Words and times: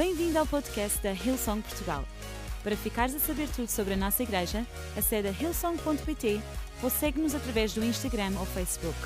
Bem-vindo 0.00 0.38
ao 0.38 0.46
podcast 0.46 1.02
da 1.02 1.12
Hillsong 1.12 1.60
Portugal. 1.60 2.08
Para 2.64 2.74
ficares 2.74 3.14
a 3.14 3.18
saber 3.18 3.46
tudo 3.54 3.68
sobre 3.68 3.92
a 3.92 3.96
nossa 3.98 4.22
igreja, 4.22 4.66
acede 4.96 5.28
a 5.28 5.30
hillsong.pt 5.30 6.40
ou 6.82 6.88
segue-nos 6.88 7.34
através 7.34 7.74
do 7.74 7.84
Instagram 7.84 8.32
ou 8.38 8.46
Facebook. 8.46 8.96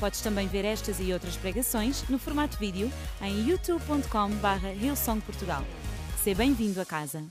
Podes 0.00 0.22
também 0.22 0.48
ver 0.48 0.64
estas 0.64 0.98
e 0.98 1.12
outras 1.12 1.36
pregações 1.36 2.08
no 2.08 2.18
formato 2.18 2.56
vídeo 2.56 2.90
em 3.20 3.50
youtube.com.br 3.50 4.82
hillsongportugal. 4.82 5.62
Seja 6.24 6.38
bem-vindo 6.38 6.80
a 6.80 6.86
casa. 6.86 7.22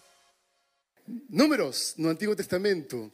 Números 1.28 1.96
no 1.98 2.10
Antiguo 2.10 2.36
Testamento 2.36 3.12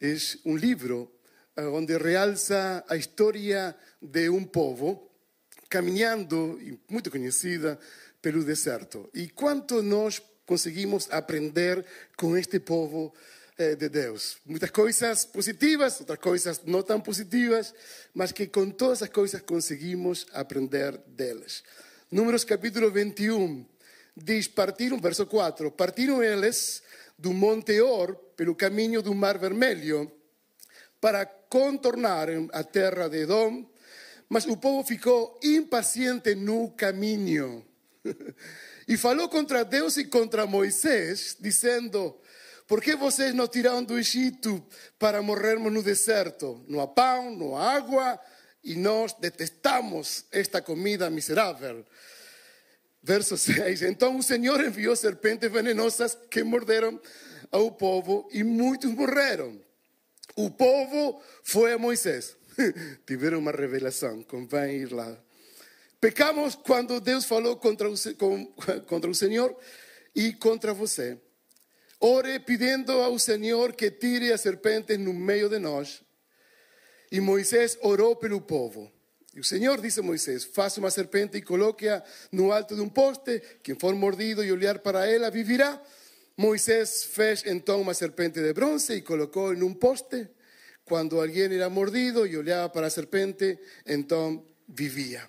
es 0.00 0.40
un 0.44 0.58
libro 0.58 1.12
eh, 1.54 1.62
donde 1.62 1.96
realza 1.96 2.84
a 2.88 2.96
historia 2.96 3.76
de 4.02 4.28
un 4.30 4.46
povo 4.46 5.08
caminhando, 5.68 6.58
muito 6.88 7.10
conhecida, 7.10 7.78
pelo 8.20 8.44
deserto. 8.44 9.08
E 9.14 9.28
quanto 9.28 9.82
nós 9.82 10.22
conseguimos 10.46 11.08
aprender 11.10 11.84
com 12.16 12.36
este 12.36 12.58
povo 12.58 13.14
eh, 13.56 13.76
de 13.76 13.88
Deus? 13.88 14.38
Muitas 14.44 14.70
coisas 14.70 15.24
positivas, 15.24 16.00
outras 16.00 16.18
coisas 16.18 16.60
não 16.64 16.82
tão 16.82 17.00
positivas, 17.00 17.74
mas 18.14 18.32
que 18.32 18.46
com 18.46 18.70
todas 18.70 19.02
as 19.02 19.08
coisas 19.08 19.42
conseguimos 19.42 20.26
aprender 20.32 20.96
deles. 21.06 21.62
Números 22.10 22.44
capítulo 22.44 22.90
21 22.90 23.66
diz: 24.16 24.48
partiram, 24.48 24.98
verso 24.98 25.26
4: 25.26 25.70
partiram 25.70 26.22
eles 26.22 26.82
do 27.18 27.32
Monte 27.32 27.80
Or 27.80 28.16
pelo 28.36 28.54
caminho 28.54 29.02
do 29.02 29.14
Mar 29.14 29.38
Vermelho 29.38 30.10
para 31.00 31.26
contornar 31.26 32.28
a 32.52 32.64
terra 32.64 33.08
de 33.08 33.22
Edom, 33.22 33.68
mas 34.28 34.46
o 34.46 34.56
povo 34.56 34.86
ficou 34.86 35.38
impaciente 35.42 36.34
no 36.34 36.70
caminho. 36.70 37.67
E 38.88 38.96
falou 38.96 39.28
contra 39.28 39.66
Deus 39.66 39.98
e 39.98 40.04
contra 40.04 40.46
Moisés, 40.46 41.36
dizendo: 41.38 42.18
Por 42.66 42.80
que 42.80 42.96
vocês 42.96 43.34
nos 43.34 43.50
tiraram 43.50 43.84
do 43.84 43.98
Egito 43.98 44.66
para 44.98 45.20
morrermos 45.20 45.70
no 45.70 45.82
deserto? 45.82 46.64
Não 46.66 46.80
há 46.80 46.86
pão, 46.86 47.36
não 47.36 47.54
há 47.54 47.74
água, 47.74 48.18
e 48.64 48.76
nós 48.76 49.12
detestamos 49.12 50.24
esta 50.32 50.62
comida 50.62 51.10
miserável. 51.10 51.84
Verso 53.02 53.36
6: 53.36 53.82
Então 53.82 54.16
o 54.16 54.22
Senhor 54.22 54.58
enviou 54.64 54.96
serpentes 54.96 55.50
venenosas 55.50 56.16
que 56.30 56.42
morderam 56.42 56.98
ao 57.50 57.70
povo 57.72 58.28
e 58.32 58.42
muitos 58.42 58.90
morreram. 58.90 59.60
O 60.34 60.50
povo 60.50 61.22
foi 61.42 61.72
a 61.72 61.78
Moisés. 61.78 62.36
Tiveram 63.06 63.38
uma 63.38 63.52
revelação, 63.52 64.22
convém 64.22 64.78
ir 64.78 64.92
lá. 64.92 65.16
Pecamos 66.00 66.54
quando 66.54 67.00
Deus 67.00 67.24
falou 67.24 67.56
contra 67.56 67.90
o, 67.90 67.94
contra 68.86 69.10
o 69.10 69.14
Senhor 69.14 69.56
e 70.14 70.32
contra 70.32 70.72
você. 70.72 71.18
Ore 72.00 72.38
pedindo 72.38 72.92
ao 72.92 73.18
Senhor 73.18 73.72
que 73.72 73.90
tire 73.90 74.32
as 74.32 74.40
serpentes 74.40 74.98
no 74.98 75.12
meio 75.12 75.48
de 75.48 75.58
nós. 75.58 76.02
E 77.10 77.20
Moisés 77.20 77.76
orou 77.82 78.14
pelo 78.14 78.40
povo. 78.40 78.92
E 79.34 79.40
o 79.40 79.44
Senhor 79.44 79.80
disse 79.80 79.98
a 79.98 80.02
Moisés: 80.02 80.44
Faça 80.44 80.78
uma 80.78 80.90
serpente 80.90 81.36
e 81.36 81.42
coloque-a 81.42 82.02
no 82.30 82.52
alto 82.52 82.76
de 82.76 82.80
um 82.80 82.88
poste. 82.88 83.42
Quem 83.62 83.74
for 83.74 83.94
mordido 83.94 84.44
e 84.44 84.52
olhar 84.52 84.78
para 84.78 85.06
ela 85.06 85.30
vivirá. 85.30 85.82
Moisés 86.36 87.04
fez 87.04 87.42
então 87.46 87.80
uma 87.80 87.94
serpente 87.94 88.40
de 88.40 88.52
bronze 88.52 88.94
e 88.94 89.02
colocou 89.02 89.52
em 89.52 89.62
um 89.62 89.74
poste. 89.74 90.28
Quando 90.84 91.20
alguém 91.20 91.52
era 91.52 91.68
mordido 91.68 92.24
e 92.24 92.36
olhava 92.36 92.68
para 92.68 92.86
a 92.86 92.90
serpente, 92.90 93.58
então 93.84 94.46
vivia. 94.68 95.28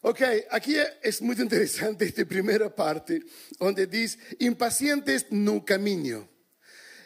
Ok, 0.00 0.20
aquí 0.50 0.76
es 1.02 1.20
muy 1.20 1.34
interesante 1.40 2.04
esta 2.04 2.24
primera 2.24 2.72
parte, 2.72 3.20
donde 3.58 3.86
dice, 3.86 4.18
impacientes 4.38 5.26
no 5.30 5.64
camino. 5.64 6.28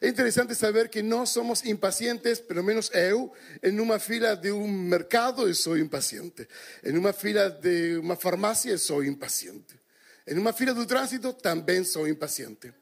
Es 0.03 0.11
interesante 0.11 0.55
saber 0.55 0.91
que 0.91 1.03
no 1.03 1.27
somos 1.27 1.65
impacientes, 1.65 2.41
pelo 2.41 2.63
menos 2.63 2.91
eu, 2.92 3.33
en 3.63 3.80
una 3.80 4.01
fila 4.01 4.35
de 4.35 4.51
un 4.51 4.89
mercado 4.89 5.47
eu 5.47 5.55
sou 5.55 5.77
impaciente. 5.77 6.48
En 6.83 6.98
una 6.98 7.13
fila 7.13 7.48
de 7.48 7.98
una 7.98 8.17
farmacia 8.17 8.73
eu 8.73 8.79
sou 8.79 9.05
impaciente. 9.05 9.79
En 10.27 10.39
una 10.39 10.53
fila 10.53 10.74
do 10.74 10.85
trânsito 10.86 11.33
também 11.33 11.85
sou 11.85 12.09
impaciente. 12.09 12.74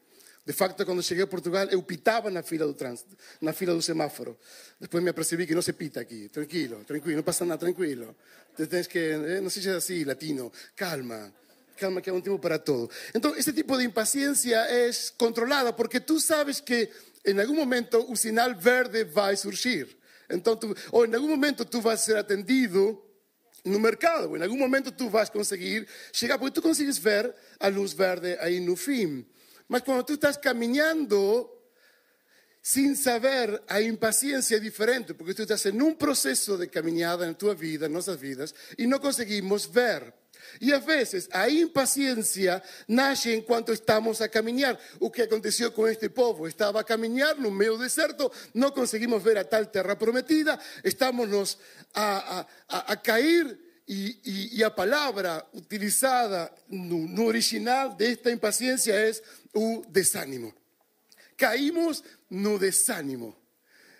De 0.43 0.53
facto, 0.53 0.83
quando 0.85 1.03
cheguei 1.03 1.23
a 1.23 1.27
Portugal, 1.27 1.67
eu 1.67 1.81
pitava 1.83 2.31
na 2.31 2.41
fila 2.41 2.65
do 2.65 2.73
trânsito, 2.73 3.15
na 3.39 3.53
fila 3.53 3.75
do 3.75 3.81
semáforo. 3.81 4.37
Depois 4.79 5.03
me 5.03 5.11
apercebi 5.11 5.45
que 5.45 5.53
não 5.53 5.61
se 5.61 5.71
pita 5.73 5.99
aqui. 5.99 6.29
Tranquilo, 6.29 6.83
tranquilo, 6.83 7.17
não 7.17 7.23
passa 7.23 7.45
nada, 7.45 7.59
tranquilo. 7.59 8.15
Tens 8.69 8.87
que, 8.87 8.97
eh, 8.97 9.39
não 9.39 9.49
seja 9.51 9.77
assim, 9.77 10.03
latino. 10.03 10.51
Calma, 10.75 11.31
calma 11.77 12.01
que 12.01 12.09
há 12.09 12.13
um 12.13 12.21
tempo 12.21 12.39
para 12.39 12.57
todo. 12.57 12.89
Então, 13.13 13.35
esse 13.35 13.53
tipo 13.53 13.77
de 13.77 13.83
impaciência 13.83 14.55
é 14.55 14.89
controlada 15.15 15.71
porque 15.71 15.99
tu 15.99 16.19
sabes 16.19 16.59
que 16.59 16.89
em 17.23 17.39
algum 17.39 17.55
momento 17.55 18.03
o 18.11 18.15
sinal 18.15 18.55
verde 18.55 19.03
vai 19.03 19.37
surgir. 19.37 19.95
Então, 20.27 20.55
tu, 20.55 20.75
ou 20.91 21.05
em 21.05 21.13
algum 21.13 21.27
momento 21.27 21.65
tu 21.65 21.81
vais 21.81 21.99
ser 21.99 22.17
atendido 22.17 22.99
no 23.63 23.79
mercado, 23.79 24.29
ou 24.29 24.37
em 24.37 24.41
algum 24.41 24.57
momento 24.57 24.91
tu 24.91 25.07
vais 25.07 25.29
conseguir 25.29 25.87
chegar, 26.11 26.39
porque 26.39 26.55
tu 26.55 26.61
consegues 26.61 26.97
ver 26.97 27.33
a 27.59 27.67
luz 27.67 27.93
verde 27.93 28.37
aí 28.39 28.59
no 28.59 28.75
fim. 28.75 29.23
Mas 29.71 29.83
quando 29.83 30.03
tu 30.03 30.13
estás 30.15 30.37
caminhando 30.37 31.49
sin 32.61 32.97
saber, 32.97 33.63
a 33.69 33.79
impaciencia 33.79 34.59
diferente, 34.59 35.13
porque 35.13 35.33
tú 35.33 35.43
estás 35.43 35.65
en 35.65 35.81
un 35.81 35.95
proceso 35.95 36.57
de 36.57 36.69
caminhada 36.69 37.25
en 37.25 37.35
tu 37.35 37.55
vida, 37.55 37.85
en 37.85 37.93
nuestras 37.93 38.19
vidas, 38.19 38.53
y 38.75 38.85
no 38.85 38.99
conseguimos 38.99 39.71
ver. 39.71 40.13
E 40.59 40.73
às 40.73 40.83
vezes 40.83 41.29
a 41.31 41.47
impaciência 41.47 42.61
nasce 42.89 43.33
enquanto 43.33 43.71
estamos 43.71 44.19
a 44.19 44.27
caminhar. 44.27 44.77
O 44.99 45.09
que 45.09 45.21
aconteceu 45.21 45.71
com 45.71 45.87
este 45.87 46.09
povo? 46.09 46.49
Estava 46.49 46.81
a 46.81 46.83
caminhar 46.83 47.37
no 47.37 47.49
meio 47.49 47.77
deserto, 47.77 48.29
não 48.53 48.71
conseguimos 48.71 49.23
ver 49.23 49.37
a 49.37 49.45
tal 49.45 49.67
terra 49.67 49.95
prometida, 49.95 50.59
estamos 50.83 51.57
a, 51.93 52.45
a, 52.67 52.91
a 52.91 52.95
cair 52.97 53.70
e, 53.87 54.17
e, 54.23 54.59
e, 54.59 54.63
a 54.63 54.69
palavra 54.69 55.45
utilizada 55.53 56.51
no, 56.69 57.25
original 57.25 57.95
desta 57.95 58.31
impaciência 58.31 58.93
é 58.93 59.11
o 59.53 59.83
desánimo. 59.89 60.53
Caímos 61.37 62.03
no 62.29 62.57
desánimo. 62.57 63.35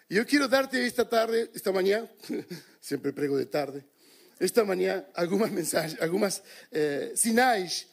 Y 0.09 0.15
yo 0.15 0.25
quiero 0.25 0.47
darte 0.47 0.85
esta 0.85 1.07
tarde, 1.07 1.49
esta 1.53 1.71
mañana, 1.71 2.07
siempre 2.81 3.13
prego 3.13 3.37
de 3.37 3.45
tarde, 3.45 3.85
esta 4.39 4.63
mañana 4.65 5.05
algunas 5.15 5.51
mensajes, 5.51 5.97
algunas 6.01 6.43
eh, 6.71 7.13
sinais 7.15 7.87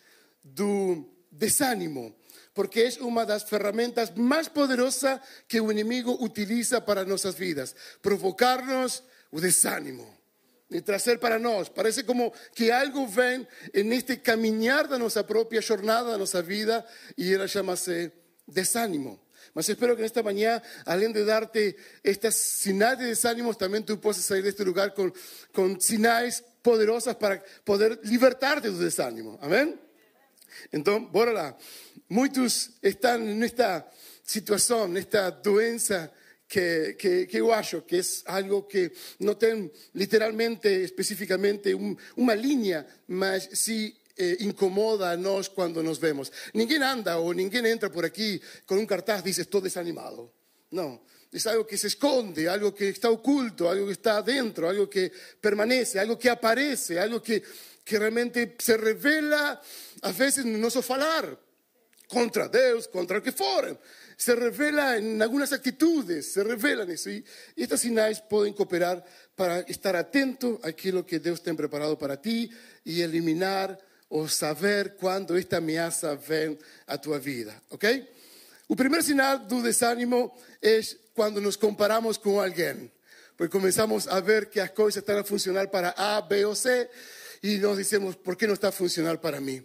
desánimo, 1.30 2.16
porque 2.52 2.86
es 2.86 2.98
una 2.98 3.24
de 3.24 3.34
las 3.34 3.44
ferramentas 3.44 4.16
más 4.16 4.50
poderosas 4.50 5.20
que 5.46 5.60
un 5.60 5.70
enemigo 5.70 6.16
utiliza 6.18 6.84
para 6.84 7.04
nuestras 7.04 7.38
vidas, 7.38 7.76
provocarnos 8.00 9.04
o 9.30 9.40
desánimo. 9.40 10.17
Y 10.70 10.82
trazer 10.82 11.18
para 11.18 11.38
nós. 11.38 11.70
Parece 11.70 12.04
como 12.04 12.32
que 12.54 12.70
algo 12.70 13.06
vem 13.06 13.46
este 13.72 14.20
caminhar 14.20 14.86
da 14.86 14.98
nossa 14.98 15.24
própria 15.24 15.62
jornada, 15.62 16.10
da 16.10 16.18
nossa 16.18 16.42
vida, 16.42 16.84
e 17.16 17.32
ela 17.32 17.48
chama-se 17.48 18.12
desánimo. 18.46 19.18
Mas 19.54 19.68
espero 19.68 19.96
que 19.96 20.02
en 20.02 20.06
esta 20.06 20.22
mañana, 20.22 20.62
além 20.84 21.12
de 21.12 21.24
darte 21.24 21.74
estas 22.04 22.34
sinais 22.36 22.98
de 22.98 23.06
desánimos, 23.06 23.56
también 23.56 23.84
tú 23.84 23.98
puedas 23.98 24.18
salir 24.18 24.44
de 24.44 24.50
este 24.50 24.64
lugar 24.64 24.94
con, 24.94 25.12
con 25.52 25.80
sinais 25.80 26.44
poderosas 26.62 27.16
para 27.16 27.42
poder 27.64 27.98
libertarte 28.04 28.68
de 28.68 28.76
tu 28.76 28.82
desánimo. 28.82 29.38
Amén? 29.40 29.80
Entonces, 30.70 31.10
bora 31.10 31.32
lá. 31.32 31.58
Muchos 32.08 32.70
están 32.82 33.26
en 33.28 33.42
esta 33.42 33.88
situación, 34.22 34.92
en 34.92 34.96
esta 34.98 35.30
doença 35.30 36.12
que, 36.48 36.96
que, 36.98 37.26
que 37.26 37.36
eu 37.36 37.52
acho 37.52 37.84
que 37.84 37.98
es 37.98 38.24
algo 38.26 38.66
que 38.66 38.90
no 39.20 39.36
tem 39.36 39.70
literalmente, 39.92 40.82
específicamente, 40.82 41.74
un, 41.74 41.96
uma 42.16 42.34
linha, 42.34 42.86
mas 43.08 43.50
sí 43.52 43.94
eh, 44.16 44.38
incomoda 44.40 45.12
a 45.12 45.16
nós 45.16 45.48
quando 45.48 45.82
nos 45.82 45.98
vemos. 45.98 46.32
Ninguém 46.54 46.82
anda 46.82 47.18
ou 47.18 47.34
ninguém 47.34 47.66
entra 47.66 47.90
por 47.90 48.04
aqui 48.04 48.40
com 48.66 48.76
um 48.76 48.86
cartaz 48.86 49.22
diz 49.22 49.38
estou 49.38 49.60
desanimado. 49.60 50.32
Não. 50.72 51.00
Es 51.30 51.46
algo 51.46 51.66
que 51.66 51.76
se 51.76 51.88
esconde, 51.88 52.48
algo 52.48 52.72
que 52.72 52.86
está 52.86 53.10
oculto, 53.10 53.68
algo 53.68 53.84
que 53.84 53.92
está 53.92 54.22
dentro, 54.22 54.66
algo 54.66 54.88
que 54.88 55.12
permanece, 55.40 55.98
algo 55.98 56.16
que 56.16 56.30
aparece, 56.30 56.98
algo 56.98 57.20
que, 57.20 57.42
que 57.84 57.98
realmente 57.98 58.56
se 58.58 58.78
revela 58.78 59.60
a 60.00 60.12
veces 60.12 60.46
no 60.46 60.56
nosso 60.56 60.80
falar 60.80 61.38
contra 62.08 62.48
Deus, 62.48 62.88
contra 62.88 63.18
o 63.18 63.22
que 63.22 63.32
for. 63.32 63.78
Se 64.18 64.34
revela 64.34 64.96
en 64.96 65.22
algunas 65.22 65.52
actitudes, 65.52 66.32
se 66.32 66.42
revelan 66.42 66.90
eso. 66.90 67.08
Y, 67.08 67.24
y 67.54 67.62
estas 67.62 67.80
sinais 67.80 68.20
pueden 68.20 68.52
cooperar 68.52 69.04
para 69.36 69.60
estar 69.60 69.94
atento 69.94 70.60
a 70.64 70.68
aquilo 70.70 71.06
que 71.06 71.20
Deus 71.20 71.40
tem 71.40 71.56
preparado 71.56 71.96
para 71.96 72.20
ti 72.20 72.50
y 72.84 73.00
eliminar 73.00 73.78
o 74.08 74.26
saber 74.26 74.96
quando 74.96 75.36
esta 75.36 75.58
ameaça 75.58 76.16
vem 76.16 76.58
à 76.88 76.98
tua 76.98 77.20
vida, 77.20 77.62
ok? 77.70 78.08
O 78.66 78.74
primeiro 78.74 79.04
sinal 79.04 79.38
do 79.38 79.62
desânimo 79.62 80.36
é 80.60 80.80
quando 81.14 81.40
nos 81.40 81.56
comparamos 81.56 82.18
com 82.18 82.40
alguém, 82.40 82.90
porque 83.36 83.52
começamos 83.52 84.08
a 84.08 84.18
ver 84.18 84.50
que 84.50 84.58
as 84.58 84.70
coisas 84.70 84.96
estão 84.96 85.18
a 85.18 85.24
funcionar 85.24 85.68
para 85.68 85.94
A, 85.96 86.20
B 86.20 86.44
ou 86.44 86.56
C 86.56 86.90
e 87.40 87.58
nós 87.58 87.78
dizemos, 87.78 88.16
por 88.16 88.34
que 88.34 88.48
não 88.48 88.54
está 88.54 88.68
a 88.68 88.72
funcionar 88.72 89.18
para 89.18 89.40
mim? 89.40 89.64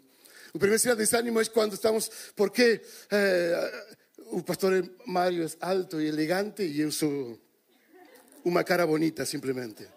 O 0.53 0.59
primeiro 0.59 0.79
sinal 0.79 0.95
de 0.95 1.01
desânimo 1.01 1.41
é 1.41 1.45
quando 1.45 1.73
estamos, 1.73 2.11
porque 2.35 2.81
eh, 3.09 3.85
o 4.31 4.41
pastor 4.41 4.89
Mário 5.05 5.45
é 5.45 5.49
alto 5.61 6.01
e 6.01 6.07
elegante 6.07 6.63
eu 6.79 6.91
sou 6.91 7.39
uma 8.45 8.63
cara 8.63 8.85
bonita, 8.85 9.25
simplesmente. 9.25 9.87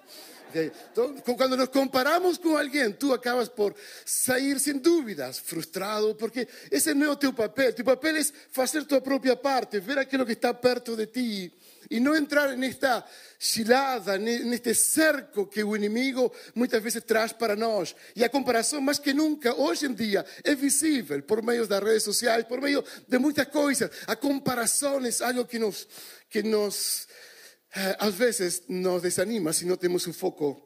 Quando 1.37 1.57
nos 1.57 1.69
comparamos 1.69 2.39
com 2.39 2.57
alguém, 2.57 2.93
tu 2.93 3.13
acabas 3.13 3.49
por 3.49 3.75
sair 4.05 4.59
sem 4.59 4.79
dúvidas 4.79 5.39
frustrado, 5.39 6.15
porque 6.15 6.49
esse 6.71 6.95
não 6.95 7.07
é 7.07 7.11
o 7.11 7.17
teu 7.17 7.33
papel. 7.33 7.73
Teu 7.73 7.85
papel 7.85 8.17
é 8.17 8.23
fazer 8.51 8.85
tua 8.85 9.01
própria 9.01 9.37
parte, 9.37 9.81
ver 9.81 9.99
aquilo 9.99 10.27
que 10.27 10.33
está 10.33 10.53
perto 10.55 10.97
de 10.97 11.07
ti 11.07 11.53
e 11.91 12.01
não 12.01 12.17
entrar 12.17 12.57
nesta 12.57 13.05
cilada, 13.39 14.19
neste 14.19 14.75
cerco 14.75 15.47
que 15.47 15.63
o 15.63 15.77
inimigo 15.77 16.33
muitas 16.55 16.83
vezes 16.83 17.03
traz 17.05 17.33
para 17.33 17.55
nós. 17.55 17.95
E 18.15 18.25
a 18.25 18.29
comparação, 18.29 18.81
mais 18.81 18.99
que 18.99 19.13
nunca, 19.13 19.55
hoje 19.55 19.87
em 19.87 19.95
dia, 19.95 20.25
é 20.43 20.55
visível 20.55 21.23
por 21.23 21.43
meio 21.43 21.67
das 21.67 21.83
redes 21.83 22.03
sociais, 22.03 22.45
por 22.45 22.61
meio 22.61 22.85
de 23.07 23.19
muitas 23.19 23.49
coisas. 23.49 23.91
A 24.07 24.17
comparação 24.17 25.01
é 25.05 25.11
algo 25.25 25.45
que 25.45 25.59
nos, 25.59 25.87
que 26.29 26.43
nos 26.43 27.07
eh, 27.77 27.97
às 27.99 28.15
vezes 28.15 28.63
nos 28.69 29.03
desanima 29.03 29.53
se 29.53 29.67
não 29.67 29.77
temos 29.77 30.07
o 30.07 30.13
foco 30.13 30.61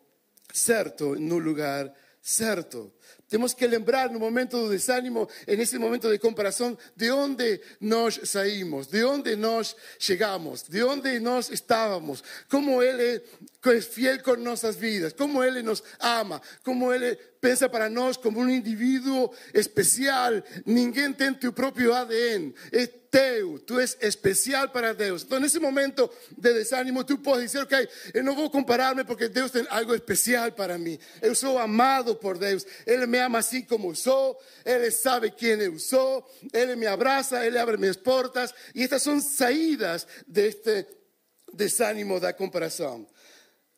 certo 0.52 1.16
no 1.16 1.38
lugar 1.38 1.92
certo. 2.22 2.92
Temos 3.30 3.54
que 3.54 3.64
lembrar 3.64 4.10
no 4.10 4.18
momento 4.18 4.56
do 4.56 4.70
desânimo, 4.70 5.28
nesse 5.46 5.78
momento 5.78 6.10
de 6.10 6.18
comparação, 6.18 6.76
de 6.96 7.12
onde 7.12 7.60
nós 7.80 8.20
saímos, 8.24 8.88
de 8.88 9.04
onde 9.04 9.36
nós 9.36 9.76
chegamos, 10.00 10.64
de 10.64 10.82
onde 10.82 11.20
nós 11.20 11.48
estávamos, 11.48 12.24
como 12.50 12.82
Ele 12.82 13.22
é 13.64 13.80
fiel 13.80 14.20
com 14.24 14.34
nossas 14.34 14.74
vidas, 14.74 15.12
como 15.12 15.44
Ele 15.44 15.62
nos 15.62 15.80
ama, 16.00 16.42
como 16.64 16.92
Ele 16.92 17.16
pensa 17.40 17.68
para 17.68 17.88
nós 17.88 18.16
como 18.16 18.40
um 18.40 18.48
indivíduo 18.48 19.30
especial. 19.54 20.32
Ninguém 20.66 21.12
tem 21.12 21.32
teu 21.32 21.52
próprio 21.52 21.94
ADN. 21.94 22.54
É 22.72 22.86
teu, 23.10 23.58
tu 23.58 23.80
és 23.80 23.96
especial 24.00 24.68
para 24.68 24.94
Deus. 24.94 25.24
Então, 25.24 25.40
nesse 25.40 25.58
momento 25.58 26.08
de 26.38 26.54
desânimo, 26.54 27.02
tu 27.02 27.18
podes 27.18 27.46
dizer, 27.46 27.62
ok, 27.62 27.88
eu 28.14 28.22
não 28.22 28.36
vou 28.36 28.48
comparar-me 28.48 29.02
porque 29.02 29.28
Deus 29.28 29.50
tem 29.50 29.66
algo 29.68 29.94
especial 29.94 30.52
para 30.52 30.78
mim. 30.78 30.96
Eu 31.20 31.34
sou 31.34 31.58
amado 31.58 32.14
por 32.14 32.38
Deus. 32.38 32.64
Ele 32.86 33.06
me 33.06 33.18
ama 33.20 33.38
assim 33.38 33.62
como 33.62 33.94
sou. 33.94 34.38
Ele 34.64 34.90
sabe 34.90 35.32
eu 35.40 35.78
sou. 35.78 36.28
Ele 36.52 36.76
me 36.76 36.87
abraça, 36.87 37.46
Ele 37.46 37.58
abre 37.58 37.76
minhas 37.76 37.96
portas. 37.96 38.52
E 38.75 38.82
estas 38.82 39.02
são 39.02 39.20
saídas 39.20 40.06
deste 40.26 40.87
desânimo 41.52 42.19
da 42.19 42.32
comparação. 42.32 43.06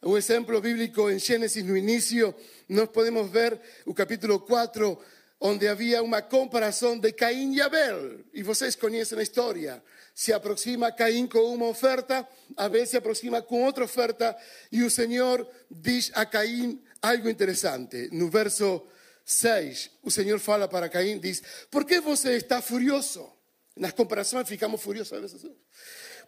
O 0.04 0.16
exemplo 0.16 0.60
bíblico 0.60 1.08
em 1.08 1.18
Gênesis 1.18 1.64
no 1.64 1.76
início, 1.76 2.34
nós 2.68 2.88
podemos 2.88 3.30
ver 3.30 3.60
o 3.86 3.94
capítulo 3.94 4.40
4, 4.40 4.98
onde 5.40 5.68
havia 5.68 6.02
uma 6.02 6.20
comparação 6.20 6.98
de 6.98 7.12
Caim 7.12 7.54
e 7.54 7.60
Abel. 7.60 8.18
E 8.32 8.42
vocês 8.42 8.74
conhecem 8.74 9.18
a 9.18 9.22
história. 9.22 9.82
Se 10.14 10.32
aproxima 10.32 10.90
Caim 10.90 11.26
com 11.26 11.54
uma 11.54 11.66
oferta, 11.66 12.26
Abel 12.56 12.84
se 12.84 12.96
aproxima 12.96 13.42
com 13.42 13.64
outra 13.64 13.84
oferta, 13.84 14.36
e 14.72 14.82
o 14.82 14.90
Senhor 14.90 15.48
diz 15.70 16.10
a 16.14 16.26
Caim 16.26 16.82
algo 17.00 17.28
interessante. 17.28 18.08
No 18.12 18.28
verso 18.28 18.86
6, 19.24 19.90
o 20.02 20.10
Senhor 20.10 20.38
fala 20.38 20.68
para 20.68 20.88
Caim, 20.88 21.18
diz, 21.18 21.42
por 21.70 21.84
que 21.84 22.00
você 22.00 22.36
está 22.36 22.60
furioso? 22.60 23.30
Nas 23.76 23.92
comparações 23.92 24.48
ficamos 24.48 24.82
furiosos 24.82 25.12
a 25.12 25.20
vezes. 25.20 25.46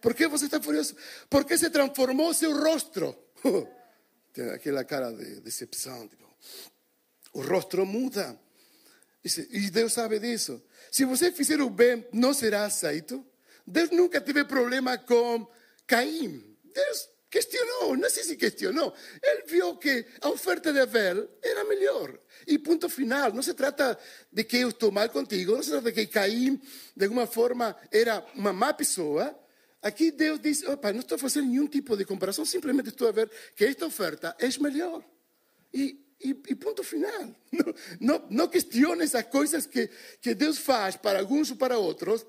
Por 0.01 0.15
que 0.15 0.27
você 0.27 0.47
está 0.47 0.61
furioso? 0.61 0.97
Porque 1.29 1.57
se 1.59 1.71
transformou 1.71 2.33
seu 2.33 2.57
rosto. 2.59 3.17
Tem 4.33 4.51
aquela 4.51 4.85
cara 4.85 5.13
de 5.13 5.41
decepção. 5.41 6.09
Tipo, 6.09 6.25
o 7.35 7.43
rosto 7.43 7.85
muda. 7.85 8.39
E 9.25 9.71
Deus 9.71 9.93
sabe 9.93 10.19
disso. 10.19 10.63
Se 10.91 11.05
você 11.05 11.33
fizer 11.33 11.61
o 11.61 11.71
bem, 11.71 12.07
não 12.13 12.35
será 12.35 12.65
aceito. 12.65 13.25
Deus 13.67 13.91
nunca 13.91 14.21
teve 14.21 14.45
problema 14.45 14.99
com 14.99 15.47
Caim. 15.87 16.57
Deus 16.63 17.09
questionou, 17.35 17.97
não 17.97 18.09
sei 18.09 18.23
se 18.23 18.37
questionou. 18.37 18.95
Ele 19.21 19.43
viu 19.47 19.77
que 19.77 20.07
a 20.21 20.29
oferta 20.29 20.73
de 20.73 20.79
Abel 20.79 21.29
era 21.43 21.65
melhor. 21.65 22.17
E 22.47 22.57
ponto 22.59 22.89
final. 22.89 23.33
Não 23.33 23.43
se 23.43 23.53
trata 23.55 23.99
de 24.31 24.45
que 24.45 24.59
eu 24.59 24.69
estou 24.69 24.93
mal 24.93 25.09
contigo, 25.09 25.53
não 25.53 25.63
se 25.63 25.71
trata 25.71 25.91
de 25.91 25.93
que 25.93 26.07
Caim, 26.07 26.61
de 26.97 27.05
alguma 27.05 27.27
forma, 27.27 27.77
era 27.91 28.25
uma 28.37 28.53
má 28.53 28.73
pessoa. 28.73 29.37
Aqui 29.83 30.13
Deus 30.13 30.39
diz: 30.39 30.63
opa, 30.63 30.93
não 30.93 31.01
estou 31.01 31.19
fazendo 31.19 31.49
nenhum 31.49 31.67
tipo 31.67 31.97
de 31.97 32.05
comparação, 32.05 32.45
simplesmente 32.45 32.91
estou 32.91 33.09
a 33.09 33.13
ver 33.13 33.29
que 33.57 33.65
esta 33.65 33.85
oferta 33.85 34.37
é 34.39 34.47
melhor. 34.63 35.03
E, 35.73 35.99
e, 36.23 36.29
e 36.29 36.55
ponto 36.55 36.85
final. 36.85 37.35
Não, 37.51 37.75
não, 38.01 38.27
não 38.31 38.49
coisas 39.23 39.67
que, 39.67 39.89
que 40.21 40.35
Deus 40.35 40.59
faz 40.59 40.97
para 40.97 41.19
alguns 41.19 41.51
ou 41.51 41.57
para 41.57 41.79
outros. 41.79 42.25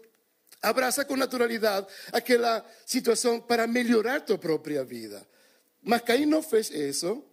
Abraça 0.65 1.05
com 1.05 1.15
naturalidade 1.15 1.85
aquela 2.11 2.65
situação 2.87 3.39
para 3.39 3.67
melhorar 3.67 4.21
tua 4.21 4.35
própria 4.35 4.83
vida. 4.83 5.23
Mas 5.83 6.01
Caim 6.01 6.25
não 6.25 6.41
fez 6.41 6.71
isso. 6.71 7.23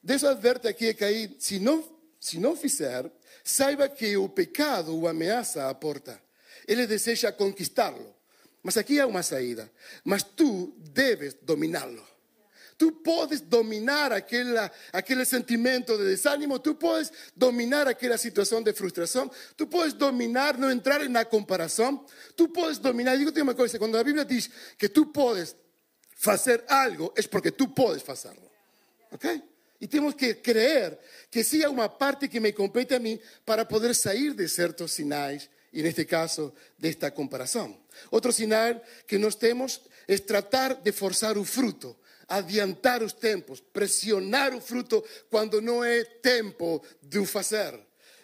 Deus 0.00 0.22
adverte 0.22 0.68
aqui 0.68 0.94
Caim: 0.94 1.34
se 1.40 1.58
não, 1.58 1.84
se 2.20 2.38
não 2.38 2.56
fizer, 2.56 3.10
saiba 3.42 3.88
que 3.88 4.16
o 4.16 4.28
pecado 4.28 4.96
o 4.96 5.08
ameaça 5.08 5.68
à 5.68 5.74
porta. 5.74 6.22
Ele 6.68 6.86
deseja 6.86 7.32
conquistá-lo. 7.32 8.14
Mas 8.62 8.76
aqui 8.76 9.00
há 9.00 9.08
uma 9.08 9.24
saída. 9.24 9.68
Mas 10.04 10.22
tu 10.22 10.72
deves 10.78 11.34
dominá-lo. 11.42 12.06
Tu 12.78 12.92
podes 12.92 13.40
dominar 13.40 14.12
aquela, 14.12 14.70
aquele 14.92 15.24
sentimento 15.24 15.96
de 15.96 16.04
desânimo, 16.04 16.58
tu 16.58 16.74
podes 16.74 17.12
dominar 17.36 17.86
aquela 17.86 18.18
situação 18.18 18.62
de 18.62 18.72
frustração, 18.72 19.30
tu 19.56 19.66
podes 19.66 19.92
dominar, 19.92 20.56
não 20.58 20.70
entrar 20.70 21.08
na 21.08 21.24
comparação, 21.24 22.04
tu 22.36 22.48
podes 22.48 22.78
dominar. 22.78 23.16
Digo-te 23.16 23.40
uma 23.40 23.54
coisa: 23.54 23.78
quando 23.78 23.96
a 23.96 24.04
Bíblia 24.04 24.24
diz 24.24 24.50
que 24.78 24.88
tu 24.88 25.06
podes 25.06 25.54
fazer 26.16 26.64
algo, 26.68 27.12
é 27.16 27.22
porque 27.22 27.50
tu 27.50 27.68
podes 27.68 28.02
fazê-lo. 28.02 28.50
Ok? 29.10 29.42
E 29.80 29.88
temos 29.88 30.14
que 30.14 30.34
crer 30.34 30.96
que 31.28 31.42
sim 31.42 31.64
há 31.64 31.68
uma 31.68 31.88
parte 31.88 32.28
que 32.28 32.38
me 32.38 32.52
compete 32.52 32.94
a 32.94 33.00
mim 33.00 33.18
para 33.44 33.64
poder 33.64 33.94
sair 33.96 34.32
de 34.32 34.48
certos 34.48 34.92
sinais 34.92 35.50
e, 35.72 35.82
neste 35.82 36.04
caso, 36.04 36.52
desta 36.78 37.10
comparação. 37.10 37.76
Outro 38.08 38.32
sinal 38.32 38.80
que 39.08 39.18
nós 39.18 39.34
temos 39.34 39.80
é 40.06 40.16
tratar 40.18 40.74
de 40.74 40.92
forçar 40.92 41.36
o 41.36 41.44
fruto, 41.44 41.96
adiantar 42.36 43.02
os 43.02 43.12
tempos, 43.12 43.60
pressionar 43.60 44.54
o 44.54 44.60
fruto 44.60 45.04
quando 45.30 45.60
não 45.60 45.84
é 45.84 46.02
tempo 46.04 46.82
de 47.02 47.18
o 47.18 47.26
fazer. 47.26 47.78